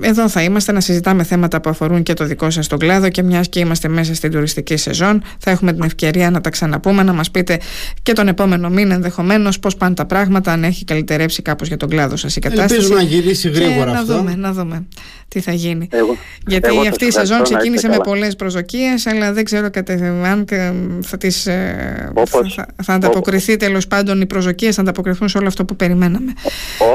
εδώ 0.01 0.29
θα 0.29 0.43
είμαστε 0.43 0.71
να 0.71 0.81
συζητάμε 0.81 1.23
θέματα 1.23 1.61
που 1.61 1.69
αφορούν 1.69 2.03
και 2.03 2.13
το 2.13 2.25
δικό 2.25 2.49
σας 2.49 2.67
τον 2.67 2.79
κλάδο 2.79 3.09
και 3.09 3.23
μιας 3.23 3.49
και 3.49 3.59
είμαστε 3.59 3.87
μέσα 3.87 4.15
στην 4.15 4.31
τουριστική 4.31 4.77
σεζόν, 4.77 5.23
θα 5.39 5.51
έχουμε 5.51 5.73
την 5.73 5.83
ευκαιρία 5.83 6.29
να 6.29 6.41
τα 6.41 6.49
ξαναπούμε, 6.49 7.03
να 7.03 7.13
μας 7.13 7.31
πείτε 7.31 7.59
και 8.03 8.13
τον 8.13 8.27
επόμενο 8.27 8.69
μήνα 8.69 8.93
ενδεχομένως 8.93 9.59
πώς 9.59 9.75
πάνε 9.75 9.95
τα 9.95 10.05
πράγματα, 10.05 10.51
αν 10.51 10.63
έχει 10.63 10.85
καλυτερέψει 10.85 11.41
κάπως 11.41 11.67
για 11.67 11.77
τον 11.77 11.89
κλάδο 11.89 12.15
σας 12.15 12.35
η 12.35 12.39
κατάσταση. 12.39 12.73
Ελπίζουμε 12.73 12.95
να 12.95 13.07
γυρίσει 13.07 13.49
γρήγορα 13.49 13.91
και 13.91 13.97
αυτό. 13.97 14.13
Να 14.13 14.17
δούμε, 14.17 14.35
να 14.35 14.51
δούμε 14.53 14.85
τι 15.27 15.39
θα 15.39 15.51
γίνει. 15.51 15.87
Εγώ, 15.91 16.17
Γιατί 16.47 16.67
εγώ 16.67 16.79
αυτή 16.79 17.05
η 17.05 17.11
σας 17.11 17.27
σεζόν 17.27 17.41
ευχαριστώ, 17.41 17.53
να 17.53 17.59
ξεκίνησε 17.59 17.75
είστε 17.75 17.87
με 17.87 18.03
καλά. 18.03 18.03
πολλές 18.03 18.35
προσδοκίες, 18.35 19.07
αλλά 19.07 19.33
δεν 19.33 19.43
ξέρω 19.43 19.69
αν 20.23 20.45
θα, 21.01 21.17
τις, 21.17 21.45
ε, 21.47 22.11
Όπως- 22.13 22.53
θα, 22.55 22.65
θα 22.83 22.93
ανταποκριθεί 22.93 23.57
τέλος 23.57 23.87
πάντων 23.87 24.21
οι 24.21 24.25
προσδοκίες, 24.57 24.75
θα 24.75 24.81
ανταποκριθούν 24.81 25.29
σε 25.29 25.37
όλο 25.37 25.47
αυτό 25.47 25.65
που 25.65 25.75
περιμέναμε. 25.75 26.33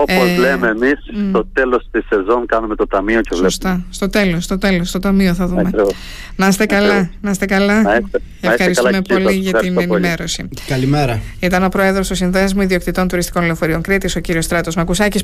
Όπως 0.01 0.15
Ε, 0.17 0.37
λέμε 0.39 0.69
εμείς, 0.69 0.99
μ. 1.15 1.29
στο 1.29 1.47
τέλος 1.53 1.87
της 1.91 2.05
σεζόν 2.09 2.47
κάνουμε 2.47 2.75
το 2.75 2.87
ταμείο 2.87 3.21
και 3.21 3.29
βλέπουμε. 3.31 3.51
Σωστά. 3.51 3.85
Στο 3.91 4.09
τέλος, 4.09 4.45
στο 4.45 4.59
τέλος, 4.59 4.89
στο 4.89 4.99
ταμείο 4.99 5.35
θα 5.35 5.47
δούμε. 5.47 5.61
Ακριβώς. 5.61 5.95
Να 6.37 6.47
είστε 6.49 6.67
καλά, 6.67 6.87
Ακριβώς. 6.95 7.17
να 7.21 7.31
είστε 7.31 7.47
καλά. 7.47 7.83
Να 7.83 7.93
είστε- 7.93 8.01
να 8.13 8.19
είστε 8.41 8.49
Ευχαριστούμε 8.49 8.91
καλά 8.91 9.03
και 9.03 9.13
εσείς. 9.13 9.25
πολύ 9.25 9.37
για 9.37 9.51
την 9.53 9.59
Ευχαριστώ 9.69 9.87
πολύ. 9.89 10.01
ενημέρωση. 10.07 10.49
Καλημέρα. 10.67 11.21
Ήταν 11.41 11.65
ο 11.65 11.69
Πρόεδρος 11.69 12.09
του 12.09 12.15
Συνδέσμου 12.15 12.61
Ιδιοκτητών 12.63 13.09
Τουριστικών 13.09 13.45
Λεωφορείων 13.45 13.83
Κρήτης, 13.83 14.17
ο 14.17 14.21
κύριος 14.21 14.45
Στράτος 14.45 14.75
Μακουσάκης. 14.77 15.21